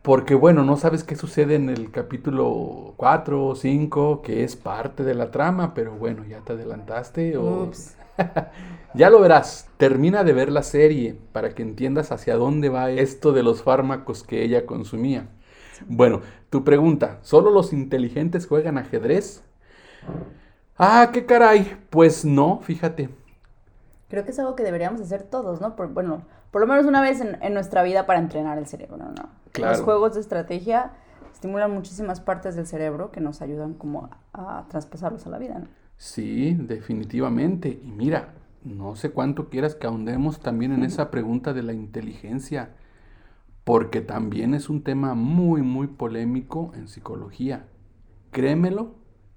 porque 0.02 0.34
bueno, 0.34 0.64
no 0.64 0.76
sabes 0.76 1.04
qué 1.04 1.16
sucede 1.16 1.54
en 1.56 1.68
el 1.68 1.90
capítulo 1.90 2.94
4 2.96 3.46
o 3.46 3.54
5, 3.54 4.22
que 4.22 4.44
es 4.44 4.56
parte 4.56 5.04
de 5.04 5.14
la 5.14 5.30
trama, 5.30 5.74
pero 5.74 5.92
bueno, 5.96 6.24
ya 6.24 6.40
te 6.40 6.52
adelantaste 6.54 7.36
o... 7.36 7.70
ya 8.94 9.10
lo 9.10 9.20
verás. 9.20 9.68
Termina 9.76 10.24
de 10.24 10.32
ver 10.32 10.50
la 10.50 10.62
serie 10.62 11.18
para 11.32 11.50
que 11.50 11.62
entiendas 11.62 12.12
hacia 12.12 12.36
dónde 12.36 12.68
va 12.68 12.90
esto 12.90 13.32
de 13.32 13.42
los 13.42 13.62
fármacos 13.62 14.22
que 14.22 14.42
ella 14.42 14.66
consumía. 14.66 15.28
Bueno, 15.86 16.22
tu 16.50 16.64
pregunta, 16.64 17.18
¿solo 17.22 17.50
los 17.50 17.72
inteligentes 17.72 18.46
juegan 18.46 18.78
ajedrez? 18.78 19.42
Ah, 20.76 21.10
qué 21.12 21.26
caray. 21.26 21.76
Pues 21.90 22.24
no, 22.24 22.60
fíjate. 22.60 23.10
Creo 24.08 24.24
que 24.24 24.30
es 24.30 24.38
algo 24.38 24.56
que 24.56 24.62
deberíamos 24.62 25.00
hacer 25.00 25.22
todos, 25.22 25.60
¿no? 25.60 25.76
Por, 25.76 25.88
bueno, 25.88 26.22
por 26.50 26.60
lo 26.60 26.66
menos 26.66 26.86
una 26.86 27.02
vez 27.02 27.20
en, 27.20 27.38
en 27.42 27.54
nuestra 27.54 27.82
vida 27.82 28.06
para 28.06 28.18
entrenar 28.18 28.58
el 28.58 28.66
cerebro, 28.66 28.96
¿no? 28.96 29.28
Los 29.60 29.80
juegos 29.80 30.14
de 30.14 30.20
estrategia 30.20 30.92
estimulan 31.32 31.70
muchísimas 31.70 32.20
partes 32.20 32.56
del 32.56 32.66
cerebro 32.66 33.12
que 33.12 33.20
nos 33.20 33.42
ayudan 33.42 33.74
como 33.74 34.10
a, 34.32 34.64
traspasarlos 34.68 35.26
a 35.26 35.30
la 35.30 35.38
vida, 35.38 35.58
¿no? 35.58 35.68
Sí, 35.98 36.54
definitivamente. 36.54 37.80
Y 37.84 37.90
mira, 37.90 38.34
no 38.64 38.94
sé 38.94 39.10
cuánto 39.10 39.50
quieras 39.50 39.74
que 39.74 39.88
ahondemos 39.88 40.38
también 40.38 40.72
en 40.72 40.84
esa 40.84 41.10
pregunta 41.10 41.52
de 41.52 41.64
la 41.64 41.72
inteligencia, 41.72 42.76
porque 43.64 44.00
también 44.00 44.54
es 44.54 44.70
un 44.70 44.82
tema 44.82 45.14
muy, 45.14 45.60
muy 45.62 45.88
polémico 45.88 46.72
en 46.74 46.88
psicología. 46.88 47.66
Créemelo 48.30 48.94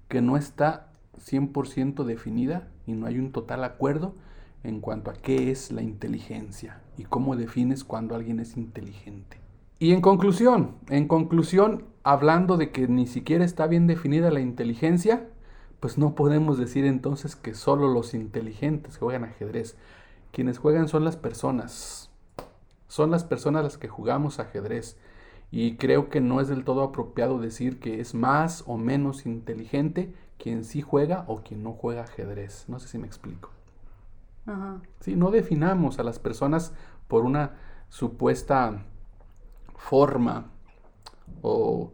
que 0.08 0.22
no 0.22 0.36
está 0.36 0.92
100% 1.18 2.04
definida 2.04 2.68
y 2.86 2.92
no 2.92 3.06
hay 3.06 3.18
un 3.18 3.32
total 3.32 3.64
acuerdo 3.64 4.14
en 4.62 4.80
cuanto 4.80 5.10
a 5.10 5.14
qué 5.14 5.50
es 5.50 5.72
la 5.72 5.82
inteligencia 5.82 6.80
y 6.96 7.04
cómo 7.04 7.34
defines 7.34 7.82
cuando 7.82 8.14
alguien 8.14 8.38
es 8.38 8.56
inteligente. 8.56 9.38
Y 9.80 9.92
en 9.92 10.00
conclusión, 10.00 10.76
en 10.90 11.08
conclusión, 11.08 11.86
hablando 12.04 12.56
de 12.56 12.70
que 12.70 12.86
ni 12.86 13.08
siquiera 13.08 13.44
está 13.44 13.66
bien 13.66 13.88
definida 13.88 14.30
la 14.30 14.40
inteligencia, 14.40 15.28
pues 15.82 15.98
no 15.98 16.14
podemos 16.14 16.58
decir 16.58 16.84
entonces 16.84 17.34
que 17.34 17.54
solo 17.54 17.88
los 17.88 18.14
inteligentes 18.14 18.98
juegan 18.98 19.24
ajedrez. 19.24 19.76
Quienes 20.30 20.58
juegan 20.58 20.86
son 20.86 21.04
las 21.04 21.16
personas. 21.16 22.08
Son 22.86 23.10
las 23.10 23.24
personas 23.24 23.64
las 23.64 23.78
que 23.78 23.88
jugamos 23.88 24.38
ajedrez. 24.38 24.96
Y 25.50 25.78
creo 25.78 26.08
que 26.08 26.20
no 26.20 26.40
es 26.40 26.46
del 26.46 26.62
todo 26.62 26.84
apropiado 26.84 27.40
decir 27.40 27.80
que 27.80 27.98
es 27.98 28.14
más 28.14 28.62
o 28.68 28.76
menos 28.76 29.26
inteligente 29.26 30.14
quien 30.38 30.62
sí 30.62 30.82
juega 30.82 31.24
o 31.26 31.42
quien 31.42 31.64
no 31.64 31.72
juega 31.72 32.02
ajedrez. 32.02 32.64
No 32.68 32.78
sé 32.78 32.86
si 32.86 32.98
me 32.98 33.08
explico. 33.08 33.50
Sí, 35.00 35.16
no 35.16 35.32
definamos 35.32 35.98
a 35.98 36.04
las 36.04 36.20
personas 36.20 36.74
por 37.08 37.24
una 37.24 37.56
supuesta 37.88 38.84
forma 39.74 40.46
o, 41.42 41.92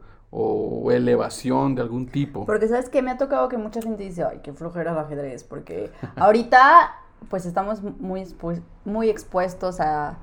elevación 0.90 1.74
de 1.74 1.82
algún 1.82 2.06
tipo. 2.06 2.44
Porque 2.44 2.68
sabes 2.68 2.88
que 2.88 3.02
me 3.02 3.10
ha 3.10 3.18
tocado 3.18 3.48
que 3.48 3.58
mucha 3.58 3.80
gente 3.82 4.02
dice, 4.02 4.24
ay, 4.24 4.40
qué 4.42 4.52
flojera 4.52 4.92
el 4.92 4.98
ajedrez, 4.98 5.44
porque 5.44 5.90
ahorita 6.16 6.94
pues 7.28 7.46
estamos 7.46 7.82
muy, 7.82 8.24
muy 8.84 9.10
expuestos 9.10 9.80
a, 9.80 10.18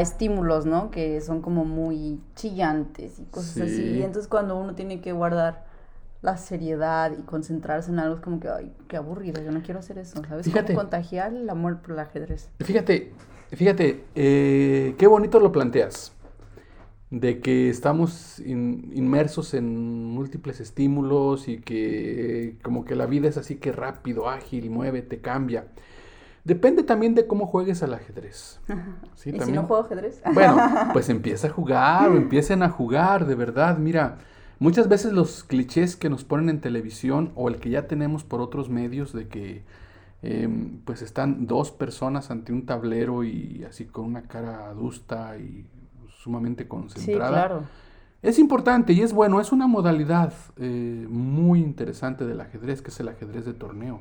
estímulos, 0.00 0.64
¿no? 0.64 0.90
Que 0.90 1.20
son 1.20 1.42
como 1.42 1.66
muy 1.66 2.18
chillantes 2.36 3.18
y 3.18 3.24
cosas 3.24 3.68
así. 3.68 3.82
Y 3.82 4.02
entonces 4.02 4.28
cuando 4.28 4.56
uno 4.56 4.74
tiene 4.74 5.02
que 5.02 5.12
guardar 5.12 5.66
la 6.22 6.38
seriedad 6.38 7.12
y 7.12 7.20
concentrarse 7.20 7.90
en 7.90 7.98
algo 7.98 8.14
es 8.14 8.22
como 8.22 8.40
que, 8.40 8.48
ay, 8.48 8.72
qué 8.88 8.96
aburrido, 8.96 9.42
yo 9.42 9.52
no 9.52 9.60
quiero 9.60 9.80
hacer 9.80 9.98
eso, 9.98 10.22
¿sabes? 10.26 10.46
Fíjate, 10.46 10.74
contagiar 10.74 11.34
el 11.34 11.50
amor 11.50 11.82
por 11.82 11.92
el 11.92 11.98
ajedrez. 11.98 12.48
Fíjate, 12.60 13.12
fíjate, 13.50 14.04
eh, 14.14 14.94
qué 14.96 15.06
bonito 15.06 15.38
lo 15.38 15.52
planteas, 15.52 16.13
de 17.10 17.40
que 17.40 17.68
estamos 17.68 18.40
inmersos 18.40 19.54
en 19.54 20.04
múltiples 20.06 20.60
estímulos 20.60 21.48
y 21.48 21.58
que 21.58 22.56
como 22.62 22.84
que 22.84 22.96
la 22.96 23.06
vida 23.06 23.28
es 23.28 23.36
así 23.36 23.56
que 23.56 23.72
rápido, 23.72 24.28
ágil, 24.28 24.70
muévete, 24.70 25.20
cambia. 25.20 25.68
Depende 26.44 26.82
también 26.82 27.14
de 27.14 27.26
cómo 27.26 27.46
juegues 27.46 27.82
al 27.82 27.94
ajedrez. 27.94 28.60
¿Sí, 29.14 29.30
¿Y 29.30 29.40
si 29.40 29.52
no 29.52 29.64
juego 29.64 29.84
ajedrez? 29.84 30.20
Bueno, 30.32 30.58
pues 30.92 31.08
empieza 31.08 31.48
a 31.48 31.50
jugar 31.50 32.10
o 32.10 32.16
empiecen 32.16 32.62
a 32.62 32.70
jugar, 32.70 33.26
de 33.26 33.34
verdad, 33.34 33.78
mira. 33.78 34.18
Muchas 34.60 34.88
veces 34.88 35.12
los 35.12 35.42
clichés 35.42 35.96
que 35.96 36.08
nos 36.08 36.24
ponen 36.24 36.48
en 36.48 36.60
televisión 36.60 37.32
o 37.34 37.48
el 37.48 37.56
que 37.56 37.70
ya 37.70 37.88
tenemos 37.88 38.22
por 38.22 38.40
otros 38.40 38.70
medios 38.70 39.12
de 39.12 39.26
que 39.26 39.62
em, 40.22 40.78
pues 40.84 41.02
están 41.02 41.46
dos 41.46 41.72
personas 41.72 42.30
ante 42.30 42.52
un 42.52 42.64
tablero 42.64 43.24
y 43.24 43.64
así 43.68 43.84
con 43.84 44.04
una 44.04 44.22
cara 44.22 44.68
adusta 44.68 45.36
y 45.38 45.66
sumamente 46.24 46.66
concentrada. 46.66 47.28
Sí, 47.28 47.32
claro. 47.32 47.62
Es 48.22 48.38
importante 48.38 48.94
y 48.94 49.02
es 49.02 49.12
bueno, 49.12 49.40
es 49.40 49.52
una 49.52 49.66
modalidad 49.66 50.32
eh, 50.56 51.06
muy 51.10 51.60
interesante 51.60 52.24
del 52.24 52.40
ajedrez, 52.40 52.80
que 52.80 52.88
es 52.88 52.98
el 52.98 53.08
ajedrez 53.08 53.44
de 53.44 53.52
torneo. 53.52 54.00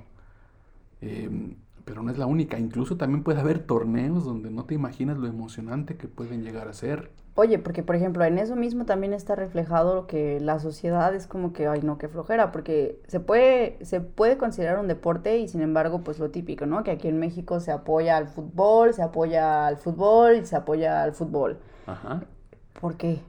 Em, 1.01 1.55
pero 1.83 2.01
no 2.01 2.09
es 2.09 2.17
la 2.17 2.25
única, 2.25 2.57
incluso 2.57 2.95
también 2.95 3.23
puede 3.23 3.41
haber 3.41 3.59
torneos 3.59 4.23
donde 4.23 4.49
no 4.49 4.63
te 4.63 4.73
imaginas 4.73 5.17
lo 5.17 5.27
emocionante 5.27 5.97
que 5.97 6.07
pueden 6.07 6.41
llegar 6.41 6.69
a 6.69 6.73
ser. 6.73 7.11
Oye, 7.35 7.59
porque 7.59 7.83
por 7.83 7.97
ejemplo, 7.97 8.23
en 8.23 8.37
eso 8.37 8.55
mismo 8.55 8.85
también 8.85 9.11
está 9.11 9.35
reflejado 9.35 10.07
que 10.07 10.39
la 10.39 10.59
sociedad 10.59 11.13
es 11.13 11.27
como 11.27 11.51
que, 11.51 11.67
ay 11.67 11.81
no, 11.81 11.97
qué 11.97 12.07
flojera, 12.07 12.53
porque 12.53 13.01
se 13.07 13.19
puede, 13.19 13.83
se 13.83 13.99
puede 13.99 14.37
considerar 14.37 14.79
un 14.79 14.87
deporte 14.87 15.39
y 15.39 15.49
sin 15.49 15.61
embargo, 15.61 16.01
pues 16.01 16.19
lo 16.19 16.29
típico, 16.29 16.65
¿no? 16.65 16.83
Que 16.83 16.91
aquí 16.91 17.09
en 17.09 17.19
México 17.19 17.59
se 17.59 17.73
apoya 17.73 18.15
al 18.15 18.29
fútbol, 18.29 18.93
se 18.93 19.03
apoya 19.03 19.67
al 19.67 19.75
fútbol 19.75 20.37
y 20.37 20.45
se 20.45 20.55
apoya 20.55 21.03
al 21.03 21.13
fútbol. 21.13 21.57
Ajá. 21.87 22.23
¿Por 22.79 22.95
qué? 22.97 23.21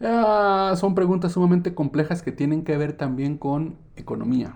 Ah, 0.00 0.74
son 0.76 0.94
preguntas 0.94 1.32
sumamente 1.32 1.74
complejas 1.74 2.22
que 2.22 2.32
tienen 2.32 2.64
que 2.64 2.76
ver 2.76 2.94
también 2.94 3.38
con 3.38 3.76
economía. 3.96 4.54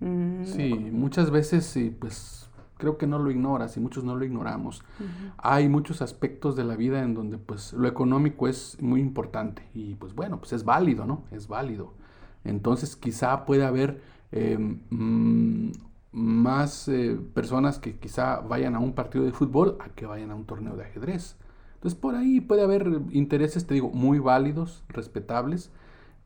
Mm, 0.00 0.44
sí, 0.44 0.74
muchas 0.74 1.30
veces, 1.30 1.64
sí, 1.66 1.94
pues 1.96 2.48
creo 2.82 2.98
que 2.98 3.06
no 3.06 3.18
lo 3.20 3.30
ignoras 3.30 3.76
y 3.76 3.80
muchos 3.80 4.02
no 4.02 4.16
lo 4.16 4.24
ignoramos. 4.24 4.82
Hay 5.38 5.68
muchos 5.68 6.02
aspectos 6.02 6.56
de 6.56 6.64
la 6.64 6.74
vida 6.74 7.02
en 7.02 7.14
donde 7.14 7.38
pues 7.38 7.72
lo 7.74 7.86
económico 7.86 8.48
es 8.48 8.76
muy 8.80 9.00
importante 9.00 9.68
y 9.72 9.94
pues 9.94 10.14
bueno, 10.14 10.38
pues 10.38 10.52
es 10.52 10.64
válido, 10.64 11.06
¿no? 11.06 11.22
Es 11.30 11.46
válido. 11.46 11.92
Entonces 12.44 12.96
quizá 12.96 13.44
puede 13.44 13.64
haber 13.64 14.02
em, 14.32 14.80
mm, 14.90 15.72
más 16.10 16.88
eh, 16.88 17.16
personas 17.34 17.78
que 17.78 17.98
quizá 17.98 18.40
vayan 18.40 18.74
a 18.74 18.80
un 18.80 18.94
partido 18.94 19.24
de 19.24 19.30
fútbol 19.32 19.76
a 19.80 19.90
que 19.90 20.06
vayan 20.06 20.32
a 20.32 20.34
un 20.34 20.44
torneo 20.44 20.74
de 20.74 20.82
ajedrez. 20.82 21.36
Entonces 21.82 21.98
por 21.98 22.14
ahí 22.14 22.40
puede 22.40 22.62
haber 22.62 23.00
intereses, 23.10 23.66
te 23.66 23.74
digo, 23.74 23.90
muy 23.90 24.20
válidos, 24.20 24.84
respetables, 24.88 25.72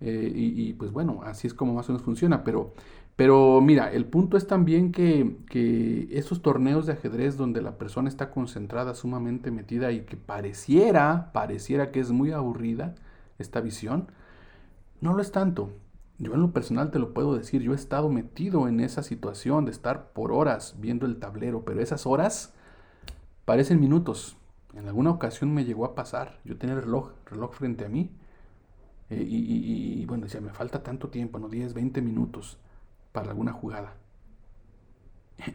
eh, 0.02 0.30
y, 0.34 0.74
pues 0.74 0.92
bueno, 0.92 1.22
así 1.24 1.46
es 1.46 1.54
como 1.54 1.72
más 1.72 1.88
o 1.88 1.92
menos 1.92 2.04
funciona, 2.04 2.44
pero, 2.44 2.74
pero 3.16 3.62
mira, 3.62 3.90
el 3.90 4.04
punto 4.04 4.36
es 4.36 4.46
también 4.46 4.92
que, 4.92 5.38
que 5.48 6.08
esos 6.10 6.42
torneos 6.42 6.84
de 6.84 6.92
ajedrez 6.92 7.38
donde 7.38 7.62
la 7.62 7.78
persona 7.78 8.10
está 8.10 8.30
concentrada, 8.30 8.94
sumamente 8.94 9.50
metida 9.50 9.92
y 9.92 10.02
que 10.02 10.18
pareciera, 10.18 11.32
pareciera 11.32 11.90
que 11.90 12.00
es 12.00 12.10
muy 12.10 12.32
aburrida 12.32 12.94
esta 13.38 13.62
visión, 13.62 14.08
no 15.00 15.14
lo 15.14 15.22
es 15.22 15.32
tanto. 15.32 15.70
Yo 16.18 16.34
en 16.34 16.42
lo 16.42 16.52
personal 16.52 16.90
te 16.90 16.98
lo 16.98 17.14
puedo 17.14 17.34
decir, 17.34 17.62
yo 17.62 17.72
he 17.72 17.76
estado 17.76 18.10
metido 18.10 18.68
en 18.68 18.80
esa 18.80 19.02
situación 19.02 19.64
de 19.64 19.70
estar 19.70 20.12
por 20.12 20.32
horas 20.32 20.76
viendo 20.78 21.06
el 21.06 21.16
tablero, 21.16 21.64
pero 21.64 21.80
esas 21.80 22.04
horas 22.04 22.52
parecen 23.46 23.80
minutos. 23.80 24.36
En 24.76 24.86
alguna 24.86 25.10
ocasión 25.10 25.54
me 25.54 25.64
llegó 25.64 25.86
a 25.86 25.94
pasar, 25.94 26.38
yo 26.44 26.58
tenía 26.58 26.76
el 26.76 26.82
reloj, 26.82 27.12
reloj 27.24 27.54
frente 27.54 27.86
a 27.86 27.88
mí, 27.88 28.10
eh, 29.08 29.24
y, 29.26 30.04
bueno, 30.06 30.24
decía, 30.24 30.40
me 30.40 30.52
falta 30.52 30.82
tanto 30.82 31.08
tiempo, 31.08 31.38
¿no? 31.38 31.48
10, 31.48 31.74
20 31.74 32.02
minutos 32.02 32.58
para 33.12 33.30
alguna 33.30 33.52
jugada. 33.52 33.94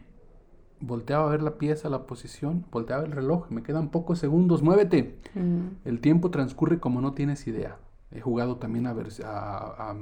Volteaba 0.80 1.28
a 1.28 1.30
ver 1.30 1.44
la 1.44 1.58
pieza, 1.58 1.90
la 1.90 2.08
posición, 2.08 2.66
volteaba 2.72 3.04
el 3.04 3.12
reloj, 3.12 3.52
me 3.52 3.62
quedan 3.62 3.90
pocos 3.90 4.18
segundos, 4.18 4.64
muévete. 4.64 5.20
Mm. 5.36 5.86
El 5.86 6.00
tiempo 6.00 6.32
transcurre 6.32 6.80
como 6.80 7.02
no 7.02 7.14
tienes 7.14 7.46
idea. 7.46 7.78
He 8.10 8.22
jugado 8.22 8.58
también 8.58 8.88
a, 8.88 8.92
a, 8.92 9.96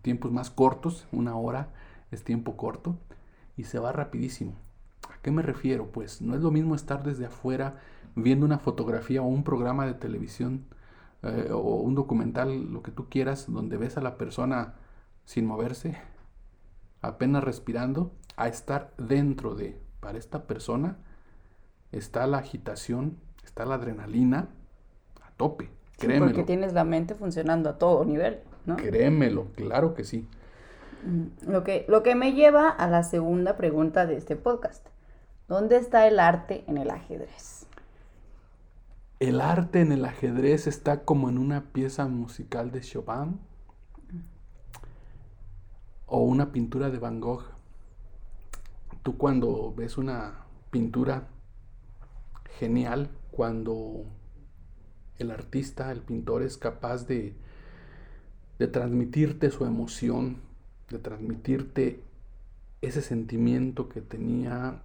tiempos 0.00 0.32
más 0.32 0.50
cortos, 0.50 1.06
una 1.12 1.36
hora 1.36 1.68
es 2.10 2.24
tiempo 2.24 2.56
corto, 2.56 2.96
y 3.56 3.64
se 3.64 3.78
va 3.78 3.92
rapidísimo. 3.92 4.54
¿A 5.10 5.20
qué 5.22 5.30
me 5.30 5.42
refiero? 5.42 5.86
Pues 5.90 6.22
no 6.22 6.34
es 6.34 6.42
lo 6.42 6.50
mismo 6.50 6.74
estar 6.74 7.02
desde 7.02 7.26
afuera 7.26 7.76
viendo 8.14 8.46
una 8.46 8.58
fotografía 8.58 9.22
o 9.22 9.26
un 9.26 9.44
programa 9.44 9.86
de 9.86 9.94
televisión 9.94 10.64
eh, 11.22 11.48
o 11.52 11.58
un 11.58 11.94
documental, 11.94 12.72
lo 12.72 12.82
que 12.82 12.90
tú 12.90 13.08
quieras, 13.08 13.46
donde 13.48 13.76
ves 13.76 13.96
a 13.96 14.00
la 14.00 14.18
persona 14.18 14.74
sin 15.24 15.46
moverse, 15.46 15.96
apenas 17.00 17.42
respirando, 17.42 18.12
a 18.36 18.48
estar 18.48 18.92
dentro 18.98 19.54
de. 19.54 19.82
Para 20.00 20.18
esta 20.18 20.46
persona 20.46 20.98
está 21.90 22.26
la 22.26 22.36
agitación, 22.38 23.16
está 23.42 23.64
la 23.64 23.76
adrenalina 23.76 24.48
a 25.22 25.30
tope. 25.36 25.70
Créemelo. 25.96 26.26
porque 26.26 26.42
tienes 26.42 26.74
la 26.74 26.84
mente 26.84 27.14
funcionando 27.14 27.70
a 27.70 27.78
todo 27.78 28.04
nivel, 28.04 28.40
¿no? 28.66 28.76
Créemelo, 28.76 29.46
claro 29.54 29.94
que 29.94 30.04
sí. 30.04 30.28
Mm, 31.04 31.50
lo 31.50 31.64
que, 31.64 31.84
lo 31.88 32.02
que 32.02 32.14
me 32.14 32.32
lleva 32.32 32.68
a 32.68 32.88
la 32.88 33.02
segunda 33.02 33.56
pregunta 33.56 34.06
de 34.06 34.16
este 34.16 34.36
podcast. 34.36 34.86
¿Dónde 35.48 35.76
está 35.76 36.06
el 36.06 36.18
arte 36.18 36.64
en 36.66 36.78
el 36.78 36.90
ajedrez? 36.90 37.64
el 39.20 39.40
arte 39.40 39.80
en 39.80 39.92
el 39.92 40.04
ajedrez 40.04 40.66
está 40.66 41.04
como 41.04 41.28
en 41.28 41.38
una 41.38 41.72
pieza 41.72 42.06
musical 42.06 42.70
de 42.70 42.80
Chopin 42.80 43.38
o 46.06 46.18
una 46.18 46.52
pintura 46.52 46.90
de 46.90 46.98
Van 46.98 47.20
Gogh. 47.20 47.44
Tú 49.02 49.16
cuando 49.16 49.72
ves 49.74 49.96
una 49.96 50.44
pintura 50.70 51.28
genial, 52.58 53.10
cuando 53.30 54.04
el 55.18 55.30
artista, 55.30 55.90
el 55.90 56.00
pintor 56.00 56.42
es 56.42 56.58
capaz 56.58 57.06
de, 57.06 57.34
de 58.58 58.66
transmitirte 58.66 59.50
su 59.50 59.64
emoción, 59.64 60.42
de 60.90 60.98
transmitirte 60.98 62.00
ese 62.82 63.02
sentimiento 63.02 63.88
que 63.88 64.00
tenía 64.00 64.82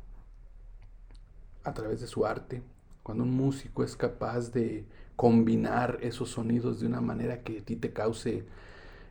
a 1.64 1.74
través 1.74 2.02
de 2.02 2.08
su 2.08 2.26
arte, 2.26 2.62
cuando 3.04 3.24
un 3.24 3.36
músico 3.36 3.84
es 3.84 3.96
capaz 3.96 4.52
de 4.52 4.86
combinar 5.16 6.00
esos 6.02 6.30
sonidos 6.30 6.80
de 6.80 6.88
una 6.88 7.02
manera 7.02 7.44
que 7.44 7.60
a 7.60 7.62
ti 7.62 7.76
te 7.76 7.92
cause 7.92 8.46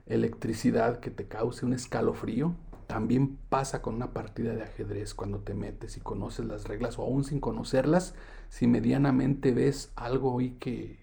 electricidad, 0.07 1.01
que 1.01 1.11
te 1.11 1.27
cause 1.27 1.67
un 1.67 1.75
escalofrío, 1.75 2.55
también 2.87 3.37
pasa 3.51 3.83
con 3.83 3.97
una 3.97 4.15
partida 4.15 4.55
de 4.55 4.63
ajedrez 4.63 5.15
cuando 5.15 5.41
te 5.41 5.53
metes 5.53 5.99
y 5.99 6.01
conoces 6.01 6.47
las 6.47 6.67
reglas 6.67 6.99
o 6.99 7.03
aún 7.03 7.25
sin 7.25 7.39
conocerlas, 7.39 8.15
si 8.49 8.67
medianamente 8.67 9.53
ves 9.53 9.93
algo 9.95 10.39
ahí 10.39 10.57
que, 10.59 10.99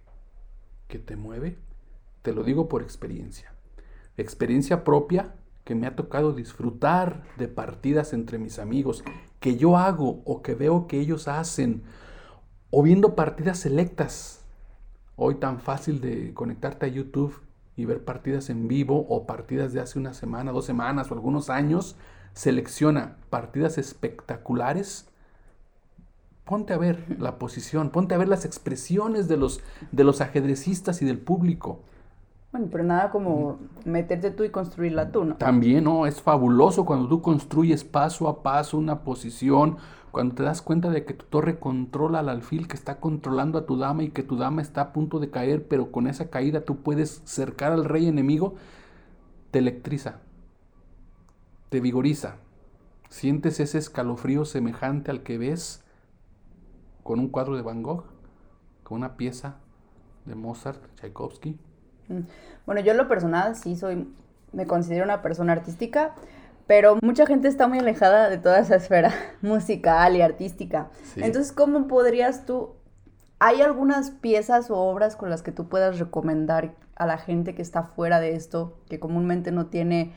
que 0.88 0.98
te 0.98 1.16
mueve, 1.16 1.58
te 2.24 2.34
lo 2.34 2.44
digo 2.44 2.68
por 2.68 2.82
experiencia. 2.82 3.54
Experiencia 4.18 4.84
propia 4.84 5.36
que 5.66 5.76
me 5.76 5.88
ha 5.88 5.96
tocado 5.96 6.32
disfrutar 6.32 7.24
de 7.38 7.50
partidas 7.50 8.14
entre 8.14 8.38
mis 8.38 8.60
amigos, 8.60 9.04
que 9.40 9.58
yo 9.58 9.78
hago 9.78 10.22
o 10.24 10.42
que 10.42 10.54
veo 10.54 10.88
que 10.88 11.00
ellos 11.00 11.28
hacen 11.28 11.84
o 12.70 12.84
viendo 12.84 13.16
partidas 13.16 13.60
selectas. 13.60 14.46
Hoy 15.18 15.36
tan 15.36 15.60
fácil 15.60 16.02
de 16.02 16.34
conectarte 16.34 16.86
a 16.86 16.90
YouTube 16.90 17.42
y 17.76 17.86
ver 17.86 18.06
partidas 18.06 18.50
en 18.50 18.68
vivo 18.68 19.08
o 19.10 19.26
partidas 19.26 19.74
de 19.74 19.82
hace 19.82 19.98
una 19.98 20.14
semana, 20.14 20.52
dos 20.52 20.66
semanas 20.66 21.10
o 21.10 21.16
algunos 21.16 21.50
años. 21.50 21.96
Selecciona 22.34 23.18
partidas 23.30 23.78
espectaculares. 23.78 25.08
Ponte 26.44 26.74
a 26.74 26.78
ver 26.78 27.18
la 27.20 27.40
posición, 27.40 27.90
ponte 27.90 28.14
a 28.14 28.20
ver 28.20 28.28
las 28.28 28.46
expresiones 28.46 29.28
de 29.28 29.38
los, 29.38 29.62
de 29.92 30.04
los 30.04 30.22
ajedrecistas 30.22 31.02
y 31.02 31.06
del 31.06 31.18
público. 31.18 31.82
Bueno, 32.56 32.70
pero 32.72 32.86
nada 32.86 33.10
como 33.12 33.60
meterte 33.84 34.32
tú 34.32 34.46
y 34.46 34.50
construirla 34.50 35.12
tú, 35.12 35.26
¿no? 35.26 35.36
También, 35.36 35.84
¿no? 35.84 36.06
Es 36.06 36.22
fabuloso 36.22 36.86
cuando 36.86 37.10
tú 37.10 37.22
construyes 37.22 37.84
paso 37.84 38.30
a 38.30 38.44
paso 38.44 38.78
una 38.78 39.04
posición, 39.04 39.76
cuando 40.12 40.36
te 40.36 40.44
das 40.44 40.62
cuenta 40.62 40.90
de 40.90 41.04
que 41.04 41.14
tu 41.14 41.26
torre 41.26 41.60
controla 41.60 42.20
al 42.20 42.30
alfil 42.30 42.70
que 42.70 42.78
está 42.78 43.02
controlando 43.02 43.58
a 43.58 43.66
tu 43.66 43.78
dama 43.78 44.04
y 44.04 44.12
que 44.12 44.24
tu 44.24 44.38
dama 44.38 44.62
está 44.62 44.80
a 44.80 44.94
punto 44.94 45.20
de 45.20 45.30
caer, 45.30 45.68
pero 45.68 45.92
con 45.92 46.08
esa 46.08 46.30
caída 46.30 46.62
tú 46.62 46.78
puedes 46.78 47.22
cercar 47.26 47.74
al 47.74 47.84
rey 47.84 48.08
enemigo, 48.08 48.56
te 49.52 49.60
electriza, 49.60 50.22
te 51.68 51.82
vigoriza. 51.82 52.38
Sientes 53.10 53.60
ese 53.60 53.80
escalofrío 53.80 54.46
semejante 54.46 55.12
al 55.12 55.24
que 55.24 55.38
ves 55.38 55.84
con 57.04 57.20
un 57.20 57.28
cuadro 57.28 57.58
de 57.58 57.64
Van 57.64 57.84
Gogh, 57.84 58.06
con 58.84 59.00
una 59.00 59.18
pieza 59.18 59.58
de 60.24 60.36
Mozart, 60.36 60.82
Tchaikovsky. 60.96 61.60
Mm. 62.08 62.20
Bueno, 62.66 62.82
yo 62.82 62.92
en 62.92 62.98
lo 62.98 63.08
personal 63.08 63.56
sí 63.56 63.76
soy, 63.76 64.08
me 64.52 64.66
considero 64.66 65.04
una 65.04 65.22
persona 65.22 65.54
artística, 65.54 66.14
pero 66.68 66.98
mucha 67.02 67.26
gente 67.26 67.48
está 67.48 67.68
muy 67.68 67.80
alejada 67.80 68.30
de 68.30 68.38
toda 68.38 68.60
esa 68.60 68.76
esfera 68.76 69.14
musical 69.42 70.16
y 70.16 70.22
artística. 70.22 70.90
Entonces, 71.16 71.52
¿cómo 71.52 71.88
podrías 71.88 72.46
tú... 72.46 72.72
¿Hay 73.38 73.62
algunas 73.62 74.12
piezas 74.12 74.72
o 74.72 74.78
obras 74.78 75.16
con 75.16 75.30
las 75.30 75.44
que 75.44 75.52
tú 75.52 75.68
puedas 75.68 76.00
recomendar 76.00 76.74
a 76.96 77.06
la 77.06 77.18
gente 77.18 77.54
que 77.54 77.62
está 77.62 77.84
fuera 77.84 78.20
de 78.22 78.34
esto, 78.34 78.78
que 78.90 79.00
comúnmente 79.00 79.52
no 79.52 79.66
tiene 79.68 80.14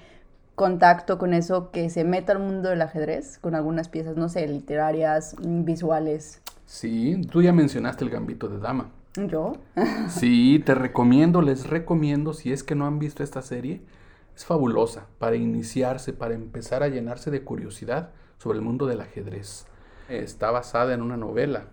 contacto 0.55 1.19
con 1.19 1.35
eso, 1.35 1.71
que 1.71 1.91
se 1.91 2.05
meta 2.05 2.33
al 2.33 2.39
mundo 2.39 2.69
del 2.69 2.81
ajedrez 2.81 3.39
con 3.39 3.55
algunas 3.55 3.89
piezas, 3.89 4.17
no 4.17 4.29
sé, 4.29 4.47
literarias, 4.47 5.35
visuales? 5.41 6.41
Sí, 6.65 7.21
tú 7.31 7.43
ya 7.43 7.53
mencionaste 7.53 8.05
el 8.05 8.11
gambito 8.11 8.49
de 8.49 8.59
dama. 8.59 8.91
¿Yo? 9.27 9.55
sí, 10.09 10.63
te 10.65 10.75
recomiendo, 10.75 11.43
les 11.43 11.67
recomiendo, 11.67 12.33
si 12.33 12.53
es 12.53 12.63
que 12.63 12.77
no 12.77 12.87
han 12.87 12.99
visto 12.99 13.25
esta 13.25 13.43
serie, 13.43 13.83
es 14.37 14.45
fabulosa 14.45 15.07
para 15.19 15.35
iniciarse, 15.35 16.13
para 16.13 16.35
empezar 16.35 16.85
a 16.85 16.89
llenarse 16.89 17.31
de 17.33 17.43
curiosidad 17.43 18.11
sobre 18.39 18.59
el 18.59 18.65
mundo 18.65 18.87
del 18.87 19.01
ajedrez. 19.01 19.67
Está 20.09 20.53
basada 20.53 20.95
en 20.95 21.03
una 21.03 21.17
novela. 21.17 21.67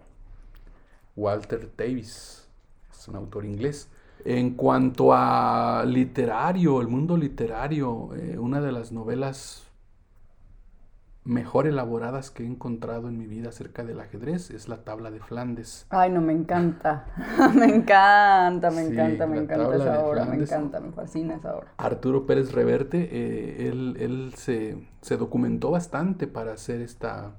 Walter 1.16 1.72
Davis 1.78 2.50
es 2.92 3.08
un 3.08 3.16
autor 3.16 3.46
inglés. 3.46 3.90
En 4.24 4.56
cuanto 4.56 5.14
a 5.14 5.84
literario, 5.86 6.82
el 6.82 6.88
mundo 6.88 7.16
literario, 7.16 8.10
eh, 8.16 8.38
una 8.40 8.60
de 8.60 8.72
las 8.72 8.92
novelas 8.92 9.65
mejor 11.26 11.66
elaboradas 11.66 12.30
que 12.30 12.44
he 12.44 12.46
encontrado 12.46 13.10
en 13.10 13.18
mi 13.18 13.26
vida 13.26 13.50
acerca 13.50 13.84
del 13.84 14.00
ajedrez 14.00 14.52
es 14.52 14.68
la 14.68 14.84
tabla 14.84 15.10
de 15.10 15.20
Flandes. 15.20 15.88
Ay, 15.90 16.12
no, 16.12 16.22
me 16.22 16.34
encanta. 16.34 17.08
me 17.56 17.66
encanta, 17.66 18.70
me 18.70 18.84
encanta, 18.84 19.26
me 19.26 19.40
encanta 19.40 19.76
esa 19.76 20.06
obra, 20.06 20.26
me 20.26 20.38
encanta, 20.38 20.80
me 20.80 20.92
fascina 20.92 21.36
esa 21.36 21.58
obra. 21.58 21.74
Arturo 21.78 22.28
Pérez 22.28 22.52
Reverte, 22.52 23.10
eh, 23.12 23.68
él, 23.68 23.98
él 24.00 24.34
se, 24.36 24.78
se, 25.02 25.18
documentó 25.18 25.72
bastante 25.72 26.28
para 26.28 26.54
hacer 26.54 26.82
esta 26.82 27.32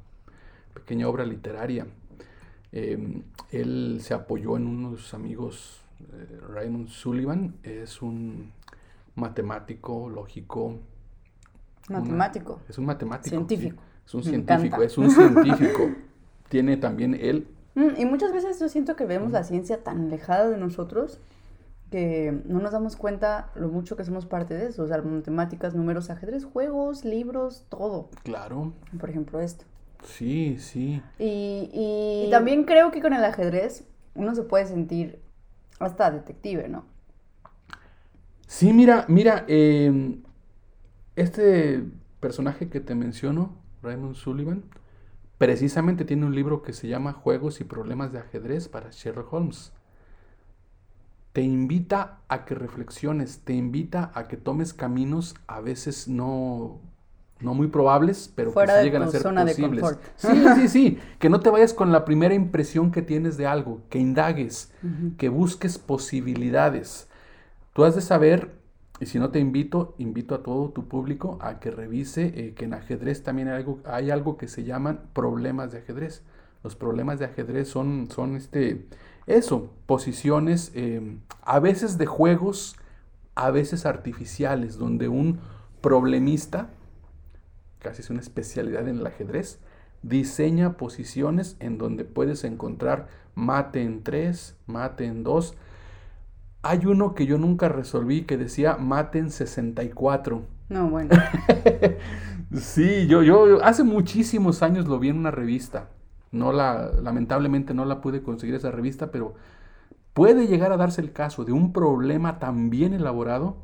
pequeña 0.75 1.09
obra 1.09 1.25
literaria. 1.25 1.87
Em, 2.72 3.22
él 3.53 4.01
se 4.03 4.14
apoyó 4.14 4.57
en 4.57 4.66
unos 4.66 5.14
amigos, 5.14 5.81
eh, 6.12 6.40
Raymond 6.49 6.88
Sullivan, 6.88 7.55
es 7.62 8.03
un 8.03 8.53
matemático, 9.14 10.11
lógico, 10.11 10.81
Matemático. 11.88 12.61
es 12.68 12.79
un 12.79 12.87
matemático. 12.87 13.31
Científico. 13.31 13.83
Es 14.07 14.14
un 14.14 14.22
científico, 14.22 14.83
es 14.83 14.99
un 14.99 15.11
científico. 15.11 15.90
Tiene 16.49 16.77
también 16.77 17.14
él. 17.14 17.49
Mm, 17.75 18.01
y 18.01 18.05
muchas 18.05 18.33
veces 18.33 18.59
yo 18.61 18.68
siento 18.68 18.96
que 18.96 19.05
vemos 19.05 19.33
la 19.33 19.44
ciencia 19.44 19.83
tan 19.83 20.07
alejada 20.07 20.49
de 20.49 20.57
nosotros 20.57 21.20
que 21.90 22.42
no 22.46 22.61
nos 22.61 22.72
damos 22.72 22.96
cuenta 22.96 23.51
lo 23.55 23.68
mucho 23.68 23.96
que 23.96 24.05
somos 24.05 24.27
parte 24.27 24.55
de 24.55 24.68
eso. 24.68 24.83
O 24.83 24.88
sea, 24.88 25.01
matemáticas, 25.03 25.75
números, 25.75 26.11
ajedrez, 26.11 26.44
juegos, 26.44 27.05
libros, 27.05 27.64
todo. 27.68 28.11
Claro. 28.22 28.72
Por 28.99 29.11
ejemplo, 29.11 29.40
esto. 29.40 29.64
Sí, 30.05 30.59
sí. 30.59 31.03
Y, 31.18 31.70
y, 31.72 32.31
también 32.31 32.64
creo 32.64 32.90
que 32.90 33.01
con 33.01 33.12
el 33.12 33.25
ajedrez 33.25 33.85
uno 34.14 34.35
se 34.35 34.42
puede 34.42 34.66
sentir 34.66 35.20
hasta 35.79 36.11
detective, 36.11 36.68
¿no? 36.68 36.85
Sí, 38.46 38.72
mira, 38.72 39.05
mira, 39.09 39.44
em, 39.49 40.22
este 41.16 41.83
personaje 42.20 42.68
que 42.68 42.81
te 42.81 42.94
menciono, 42.94 43.57
Raymond 43.83 44.14
Sullivan, 44.14 44.64
precisamente 45.38 46.05
tiene 46.05 46.26
un 46.26 46.35
libro 46.35 46.62
que 46.62 46.72
se 46.72 46.88
llama 46.88 47.12
Juegos 47.12 47.61
y 47.61 47.64
Problemas 47.64 48.12
de 48.12 48.20
Ajedrez 48.20 48.68
para 48.68 48.90
Sherlock 48.90 49.33
Holmes. 49.33 49.72
Te 51.33 51.42
invita 51.42 52.20
a 52.29 52.44
que 52.44 52.55
reflexiones, 52.55 53.40
te 53.40 53.52
invita 53.52 54.11
a 54.14 54.29
que 54.29 54.37
tomes 54.37 54.72
caminos 54.72 55.35
a 55.46 55.61
veces 55.61 56.09
no, 56.09 56.81
no 57.40 57.55
muy 57.55 57.66
probables, 57.66 58.33
pero 58.35 58.55
que 58.55 58.66
sí 58.66 58.72
llegan 58.83 59.02
a 59.02 59.11
ser 59.11 59.22
posibles. 59.22 59.98
Sí, 60.16 60.44
sí, 60.55 60.68
sí, 60.68 60.98
que 61.18 61.29
no 61.29 61.40
te 61.40 61.50
vayas 61.50 61.74
con 61.74 61.92
la 61.92 62.05
primera 62.07 62.35
impresión 62.35 62.90
que 62.90 63.02
tienes 63.02 63.37
de 63.37 63.46
algo, 63.46 63.83
que 63.90 63.98
indagues, 63.98 64.72
que 65.18 65.29
busques 65.29 65.79
posibilidades. 65.79 67.09
Tú 67.74 67.85
has 67.85 67.94
de 67.94 68.00
saber 68.00 68.65
y 68.99 69.07
si 69.07 69.19
no 69.19 69.31
te 69.31 69.39
invito, 69.39 69.95
invito 69.99 70.35
a 70.35 70.43
todo 70.43 70.71
tu 70.71 70.89
público 70.89 71.39
a 71.43 71.61
que 71.61 71.71
revise 71.71 72.33
eh, 72.35 72.55
que 72.55 72.65
en 72.65 72.75
ajedrez 72.75 73.23
también 73.23 73.49
hay 73.49 73.57
algo, 73.57 73.81
hay 73.85 74.11
algo 74.11 74.39
que 74.39 74.49
se 74.49 74.65
llaman 74.65 75.03
problemas 75.13 75.73
de 75.73 75.79
ajedrez. 75.79 76.23
Los 76.65 76.77
problemas 76.77 77.19
de 77.19 77.27
ajedrez 77.27 77.69
son, 77.69 78.09
son 78.11 78.37
este, 78.37 78.87
eso, 79.27 79.71
posiciones 79.85 80.73
eh, 80.75 81.19
a 81.43 81.61
veces 81.61 81.99
de 81.99 82.07
juegos, 82.07 82.77
a 83.35 83.51
veces 83.51 83.85
artificiales, 83.85 84.79
donde 84.79 85.09
un 85.09 85.41
problemista, 85.83 86.71
casi 87.81 88.01
es 88.01 88.09
una 88.09 88.21
especialidad 88.21 88.89
en 88.89 88.99
el 88.99 89.07
ajedrez, 89.07 89.61
diseña 90.03 90.79
posiciones 90.79 91.57
en 91.61 91.77
donde 91.77 92.05
puedes 92.05 92.45
encontrar 92.45 93.09
mate 93.35 93.83
en 93.83 94.03
3, 94.03 94.57
mate 94.67 95.05
en 95.05 95.23
2, 95.23 95.55
hay 96.68 96.87
uno 96.87 97.14
que 97.14 97.26
yo 97.26 97.38
nunca 97.38 97.68
resolví 97.68 98.22
que 98.22 98.37
decía 98.37 98.76
maten 98.76 99.31
64. 99.31 100.42
No, 100.68 100.88
bueno. 100.90 101.14
sí, 102.55 103.07
yo, 103.07 103.22
yo 103.22 103.64
hace 103.64 103.85
muchísimos 103.85 104.62
años 104.62 104.87
lo 104.87 104.98
vi 104.98 105.11
en 105.11 105.18
una 105.18 105.31
revista. 105.31 105.90
No 106.33 106.52
la, 106.52 106.90
lamentablemente 107.02 107.72
no 107.72 107.85
la 107.85 108.00
pude 108.00 108.22
conseguir 108.22 108.57
esa 108.57 108.70
revista, 108.70 109.11
pero 109.11 109.35
puede 110.12 110.46
llegar 110.48 110.72
a 110.72 110.76
darse 110.76 111.00
el 111.00 111.12
caso 111.12 111.44
de 111.44 111.52
un 111.52 111.72
problema 111.72 112.38
tan 112.38 112.68
bien 112.68 112.94
elaborado 112.94 113.59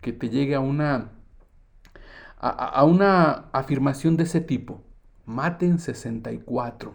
que 0.00 0.12
te 0.12 0.28
llegue 0.28 0.54
a 0.54 0.60
una, 0.60 1.10
a, 2.38 2.48
a 2.48 2.84
una 2.84 3.46
afirmación 3.52 4.16
de 4.16 4.24
ese 4.24 4.40
tipo. 4.40 4.82
Maten 5.26 5.78
64. 5.78 6.94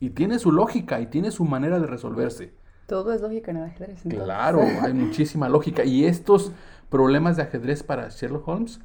Y 0.00 0.10
tiene 0.10 0.38
su 0.38 0.50
lógica 0.50 1.00
y 1.00 1.06
tiene 1.06 1.30
su 1.30 1.44
manera 1.44 1.78
de 1.78 1.86
resolverse. 1.86 2.63
Todo 2.86 3.12
es 3.12 3.20
lógica 3.20 3.50
en 3.50 3.58
el 3.58 3.64
ajedrez. 3.64 4.02
Claro, 4.08 4.62
hay 4.82 4.92
muchísima 4.92 5.48
lógica. 5.48 5.84
Y 5.84 6.04
estos 6.04 6.52
problemas 6.90 7.36
de 7.36 7.42
ajedrez 7.42 7.82
para 7.82 8.08
Sherlock 8.08 8.46
Holmes 8.46 8.80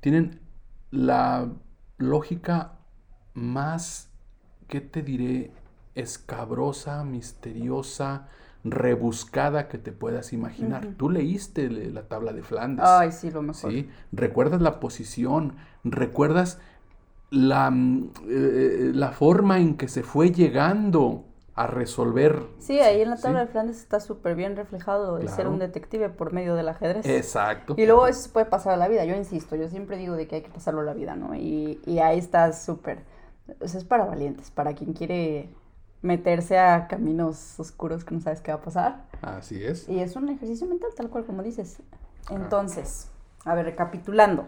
tienen 0.00 0.40
la 0.90 1.48
lógica 1.98 2.72
más, 3.34 4.10
¿qué 4.68 4.80
te 4.80 5.02
diré? 5.02 5.52
Escabrosa, 5.94 7.04
misteriosa, 7.04 8.28
rebuscada 8.64 9.68
que 9.68 9.78
te 9.78 9.92
puedas 9.92 10.32
imaginar. 10.32 10.94
Tú 10.96 11.08
leíste 11.08 11.70
la 11.70 12.02
tabla 12.02 12.32
de 12.32 12.42
Flandes. 12.42 12.84
Ay, 12.86 13.12
sí, 13.12 13.30
lo 13.30 13.42
mejor. 13.42 13.70
¿sí? 13.70 13.88
Recuerdas 14.12 14.60
la 14.60 14.80
posición, 14.80 15.54
recuerdas 15.84 16.58
la, 17.30 17.70
mm, 17.70 18.04
eh, 18.04 18.08
eh, 18.28 18.90
la 18.94 19.12
forma 19.12 19.58
en 19.58 19.76
que 19.76 19.88
se 19.88 20.02
fue 20.02 20.32
llegando 20.32 21.24
a 21.56 21.66
resolver. 21.66 22.46
Sí, 22.58 22.80
ahí 22.80 23.00
en 23.00 23.08
la 23.08 23.16
tabla 23.16 23.40
de 23.40 23.46
Flandes 23.46 23.78
está 23.78 23.98
súper 23.98 24.36
bien 24.36 24.56
reflejado 24.56 25.16
el 25.16 25.30
ser 25.30 25.48
un 25.48 25.58
detective 25.58 26.10
por 26.10 26.34
medio 26.34 26.54
del 26.54 26.68
ajedrez. 26.68 27.06
Exacto. 27.06 27.74
Y 27.78 27.86
luego 27.86 28.06
eso 28.06 28.30
puede 28.30 28.44
pasar 28.44 28.74
a 28.74 28.76
la 28.76 28.88
vida, 28.88 29.06
yo 29.06 29.16
insisto, 29.16 29.56
yo 29.56 29.66
siempre 29.70 29.96
digo 29.96 30.14
de 30.16 30.28
que 30.28 30.36
hay 30.36 30.42
que 30.42 30.50
pasarlo 30.50 30.82
a 30.82 30.84
la 30.84 30.92
vida, 30.92 31.16
¿no? 31.16 31.34
Y, 31.34 31.80
y 31.86 31.98
ahí 32.00 32.18
está 32.18 32.52
súper, 32.52 33.04
o 33.58 33.66
sea, 33.66 33.80
es 33.80 33.86
para 33.86 34.04
valientes, 34.04 34.50
para 34.50 34.74
quien 34.74 34.92
quiere 34.92 35.48
meterse 36.02 36.58
a 36.58 36.88
caminos 36.88 37.58
oscuros 37.58 38.04
que 38.04 38.14
no 38.14 38.20
sabes 38.20 38.42
qué 38.42 38.52
va 38.52 38.58
a 38.58 38.62
pasar. 38.62 39.04
Así 39.22 39.64
es. 39.64 39.88
Y 39.88 40.00
es 40.00 40.14
un 40.14 40.28
ejercicio 40.28 40.66
mental, 40.66 40.90
tal 40.94 41.08
cual 41.08 41.24
como 41.24 41.42
dices. 41.42 41.78
Entonces, 42.28 43.08
a 43.46 43.54
ver, 43.54 43.64
recapitulando. 43.64 44.44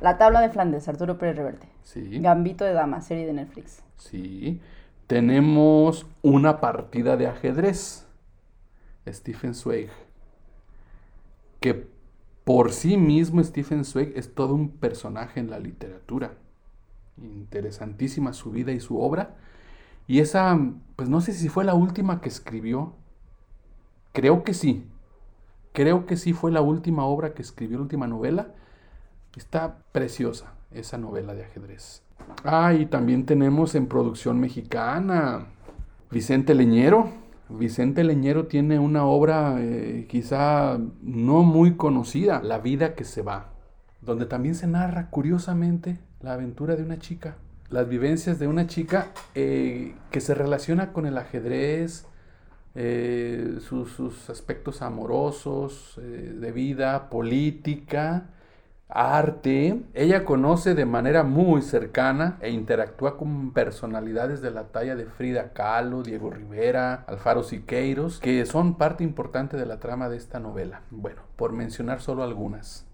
La 0.00 0.18
tabla 0.18 0.40
de 0.40 0.48
Flandes, 0.48 0.88
Arturo 0.88 1.18
Pérez 1.18 1.36
Reverte. 1.36 1.68
Sí. 1.84 2.18
Gambito 2.18 2.64
de 2.64 2.72
Dama, 2.72 3.00
serie 3.00 3.26
de 3.26 3.32
Netflix. 3.32 3.82
Sí 3.96 4.60
tenemos 5.06 6.06
una 6.22 6.60
partida 6.60 7.16
de 7.16 7.28
ajedrez, 7.28 8.06
Stephen 9.06 9.54
Zweig, 9.54 9.90
que 11.60 11.88
por 12.44 12.72
sí 12.72 12.96
mismo 12.96 13.42
Stephen 13.42 13.84
Zweig 13.84 14.12
es 14.16 14.34
todo 14.34 14.54
un 14.54 14.70
personaje 14.70 15.40
en 15.40 15.50
la 15.50 15.58
literatura. 15.58 16.34
Interesantísima 17.16 18.32
su 18.32 18.50
vida 18.50 18.72
y 18.72 18.80
su 18.80 19.00
obra. 19.00 19.36
Y 20.06 20.20
esa, 20.20 20.58
pues 20.94 21.08
no 21.08 21.20
sé 21.20 21.32
si 21.32 21.48
fue 21.48 21.64
la 21.64 21.74
última 21.74 22.20
que 22.20 22.28
escribió. 22.28 22.94
Creo 24.12 24.44
que 24.44 24.54
sí. 24.54 24.86
Creo 25.72 26.06
que 26.06 26.16
sí 26.16 26.32
fue 26.32 26.52
la 26.52 26.60
última 26.60 27.04
obra 27.04 27.34
que 27.34 27.42
escribió, 27.42 27.78
la 27.78 27.82
última 27.82 28.06
novela. 28.06 28.54
Está 29.36 29.78
preciosa 29.92 30.54
esa 30.70 30.98
novela 30.98 31.34
de 31.34 31.44
ajedrez. 31.44 32.05
Ah, 32.44 32.74
y 32.74 32.86
también 32.86 33.26
tenemos 33.26 33.74
en 33.74 33.86
producción 33.86 34.38
mexicana 34.38 35.46
Vicente 36.10 36.54
Leñero. 36.54 37.10
Vicente 37.48 38.04
Leñero 38.04 38.46
tiene 38.46 38.78
una 38.78 39.04
obra 39.04 39.56
eh, 39.58 40.06
quizá 40.08 40.78
no 41.02 41.42
muy 41.42 41.76
conocida, 41.76 42.40
La 42.42 42.58
vida 42.58 42.94
que 42.94 43.04
se 43.04 43.22
va, 43.22 43.50
donde 44.00 44.26
también 44.26 44.54
se 44.54 44.66
narra 44.66 45.10
curiosamente 45.10 45.98
la 46.20 46.34
aventura 46.34 46.76
de 46.76 46.82
una 46.82 46.98
chica, 46.98 47.36
las 47.70 47.88
vivencias 47.88 48.38
de 48.38 48.48
una 48.48 48.66
chica 48.66 49.08
eh, 49.34 49.94
que 50.10 50.20
se 50.20 50.34
relaciona 50.34 50.92
con 50.92 51.06
el 51.06 51.18
ajedrez, 51.18 52.06
eh, 52.74 53.58
sus, 53.60 54.30
aspectos 54.30 54.82
amorosos, 54.82 55.98
de 55.98 56.52
vida, 56.52 57.08
política, 57.10 58.28
arte, 58.88 59.82
ella 59.94 60.24
conoce 60.24 60.74
de 60.74 60.86
manera 60.86 61.22
muy 61.24 61.62
cercana 61.62 62.38
e 62.40 62.50
interactúa 62.50 63.16
con 63.16 63.52
personalidades 63.52 64.40
de 64.40 64.50
la 64.50 64.64
talla 64.64 64.94
de 64.94 65.06
Frida 65.06 65.52
Kahlo, 65.52 66.02
Diego 66.02 66.30
Rivera, 66.30 67.04
Alfaro 67.06 67.42
Siqueiros, 67.42 68.20
que 68.20 68.46
son 68.46 68.76
parte 68.76 69.02
importante 69.02 69.56
de 69.56 69.66
la 69.66 69.80
trama 69.80 70.08
de 70.08 70.16
esta 70.16 70.38
novela. 70.38 70.82
Bueno, 70.90 71.22
por 71.36 71.52
mencionar 71.52 72.00
solo 72.00 72.22
algunas. 72.22 72.86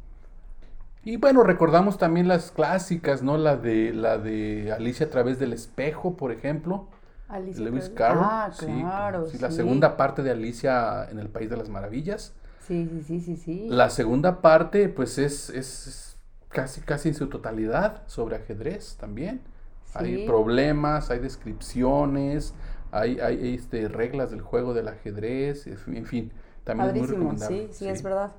Y 1.04 1.16
bueno, 1.16 1.42
recordamos 1.42 1.98
también 1.98 2.28
las 2.28 2.52
clásicas, 2.52 3.22
¿no? 3.22 3.36
La 3.36 3.56
de 3.56 3.92
la 3.92 4.18
de 4.18 4.72
Alicia 4.72 5.06
a 5.06 5.10
través 5.10 5.38
del 5.38 5.52
espejo, 5.52 6.16
por 6.16 6.30
ejemplo. 6.30 6.86
Alicia 7.28 7.64
Lewis 7.64 7.88
Carroll. 7.88 8.24
Ah, 8.24 8.50
claro. 8.56 9.26
sí, 9.26 9.38
la 9.38 9.50
segunda 9.50 9.96
parte 9.96 10.22
de 10.22 10.30
Alicia 10.30 11.08
en 11.10 11.18
el 11.18 11.28
País 11.28 11.50
de 11.50 11.56
las 11.56 11.68
Maravillas. 11.68 12.34
Sí, 12.66 12.88
sí, 12.88 13.02
sí, 13.02 13.20
sí, 13.20 13.36
sí. 13.36 13.66
La 13.68 13.90
segunda 13.90 14.40
parte, 14.40 14.88
pues 14.88 15.18
es, 15.18 15.50
es 15.50 16.16
casi, 16.48 16.80
casi 16.80 17.08
en 17.08 17.14
su 17.14 17.28
totalidad 17.28 18.02
sobre 18.06 18.36
ajedrez 18.36 18.96
también. 18.98 19.40
Hay 19.94 20.26
problemas, 20.26 21.10
hay 21.10 21.18
descripciones, 21.18 22.54
hay, 22.92 23.20
hay 23.20 23.54
este, 23.54 23.88
reglas 23.88 24.30
del 24.30 24.40
juego 24.40 24.72
del 24.72 24.88
ajedrez, 24.88 25.66
en 25.66 26.06
fin, 26.06 26.32
también 26.64 26.90
es 26.90 26.96
muy 26.96 27.06
recomendable. 27.08 27.68
Sí, 27.68 27.68
sí, 27.72 27.88
es 27.88 28.02
verdad. 28.02 28.32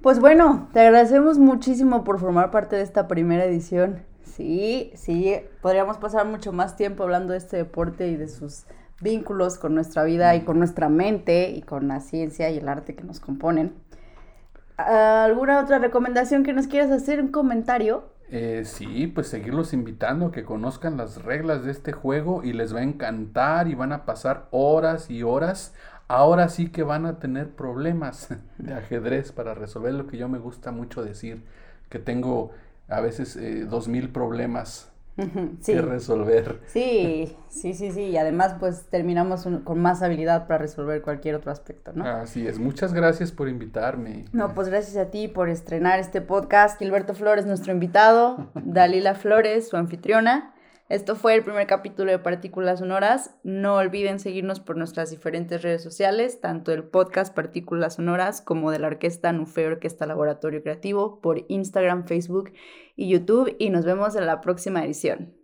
Pues 0.00 0.20
bueno, 0.20 0.68
te 0.72 0.80
agradecemos 0.80 1.38
muchísimo 1.38 2.02
por 2.02 2.18
formar 2.18 2.50
parte 2.50 2.76
de 2.76 2.82
esta 2.82 3.08
primera 3.08 3.44
edición. 3.44 4.02
Sí, 4.24 4.90
sí, 4.94 5.36
podríamos 5.60 5.98
pasar 5.98 6.26
mucho 6.26 6.52
más 6.52 6.76
tiempo 6.76 7.02
hablando 7.02 7.32
de 7.32 7.38
este 7.38 7.58
deporte 7.58 8.08
y 8.08 8.16
de 8.16 8.28
sus 8.28 8.64
vínculos 9.02 9.58
con 9.58 9.74
nuestra 9.74 10.04
vida 10.04 10.34
y 10.36 10.42
con 10.42 10.58
nuestra 10.58 10.88
mente 10.88 11.50
y 11.50 11.62
con 11.62 11.88
la 11.88 12.00
ciencia 12.00 12.50
y 12.50 12.58
el 12.58 12.68
arte 12.68 12.94
que 12.94 13.04
nos 13.04 13.20
componen. 13.20 13.74
¿Alguna 14.76 15.60
otra 15.60 15.78
recomendación 15.78 16.42
que 16.44 16.52
nos 16.52 16.66
quieras 16.66 16.90
hacer? 16.90 17.20
¿Un 17.20 17.28
comentario? 17.28 18.04
Eh, 18.30 18.62
sí, 18.64 19.08
pues 19.08 19.28
seguirlos 19.28 19.74
invitando 19.74 20.26
a 20.26 20.32
que 20.32 20.44
conozcan 20.44 20.96
las 20.96 21.22
reglas 21.22 21.64
de 21.64 21.70
este 21.70 21.92
juego 21.92 22.42
y 22.42 22.54
les 22.54 22.74
va 22.74 22.80
a 22.80 22.82
encantar 22.82 23.68
y 23.68 23.74
van 23.74 23.92
a 23.92 24.06
pasar 24.06 24.48
horas 24.50 25.10
y 25.10 25.22
horas. 25.22 25.74
Ahora 26.08 26.48
sí 26.48 26.70
que 26.70 26.82
van 26.82 27.04
a 27.04 27.18
tener 27.18 27.50
problemas 27.50 28.28
de 28.58 28.74
ajedrez 28.74 29.32
para 29.32 29.54
resolver 29.54 29.92
lo 29.92 30.06
que 30.06 30.16
yo 30.16 30.28
me 30.28 30.38
gusta 30.38 30.72
mucho 30.72 31.04
decir, 31.04 31.42
que 31.90 31.98
tengo 31.98 32.52
a 32.88 33.00
veces 33.00 33.36
eh, 33.36 33.66
dos 33.66 33.88
mil 33.88 34.08
problemas 34.10 34.91
sí. 35.60 35.72
que 35.72 35.82
resolver. 35.82 36.60
Sí, 36.66 37.36
sí, 37.48 37.74
sí, 37.74 37.90
sí. 37.90 38.02
Y 38.02 38.16
además, 38.16 38.56
pues 38.58 38.86
terminamos 38.90 39.46
con 39.64 39.80
más 39.80 40.02
habilidad 40.02 40.46
para 40.46 40.58
resolver 40.58 41.02
cualquier 41.02 41.34
otro 41.34 41.50
aspecto, 41.50 41.92
¿no? 41.92 42.04
Así 42.04 42.46
es. 42.46 42.58
Muchas 42.58 42.92
gracias 42.92 43.32
por 43.32 43.48
invitarme. 43.48 44.24
No, 44.32 44.54
pues 44.54 44.68
gracias 44.68 44.96
a 44.96 45.10
ti 45.10 45.28
por 45.28 45.48
estrenar 45.48 45.98
este 45.98 46.20
podcast. 46.20 46.78
Gilberto 46.78 47.14
Flores, 47.14 47.46
nuestro 47.46 47.72
invitado. 47.72 48.50
Dalila 48.54 49.14
Flores, 49.14 49.68
su 49.68 49.76
anfitriona. 49.76 50.54
Esto 50.92 51.16
fue 51.16 51.34
el 51.34 51.42
primer 51.42 51.66
capítulo 51.66 52.10
de 52.10 52.18
Partículas 52.18 52.80
Sonoras. 52.80 53.34
No 53.42 53.76
olviden 53.76 54.20
seguirnos 54.20 54.60
por 54.60 54.76
nuestras 54.76 55.08
diferentes 55.10 55.62
redes 55.62 55.82
sociales, 55.82 56.42
tanto 56.42 56.70
el 56.70 56.84
podcast 56.84 57.34
Partículas 57.34 57.94
Sonoras 57.94 58.42
como 58.42 58.70
de 58.70 58.78
la 58.78 58.88
orquesta 58.88 59.32
Nufe 59.32 59.66
Orquesta 59.66 60.04
Laboratorio 60.04 60.62
Creativo 60.62 61.18
por 61.22 61.46
Instagram, 61.48 62.04
Facebook 62.04 62.52
y 62.96 63.08
YouTube. 63.08 63.54
Y 63.58 63.70
nos 63.70 63.84
vemos 63.84 64.14
en 64.16 64.26
la 64.26 64.40
próxima 64.40 64.84
edición. 64.84 65.34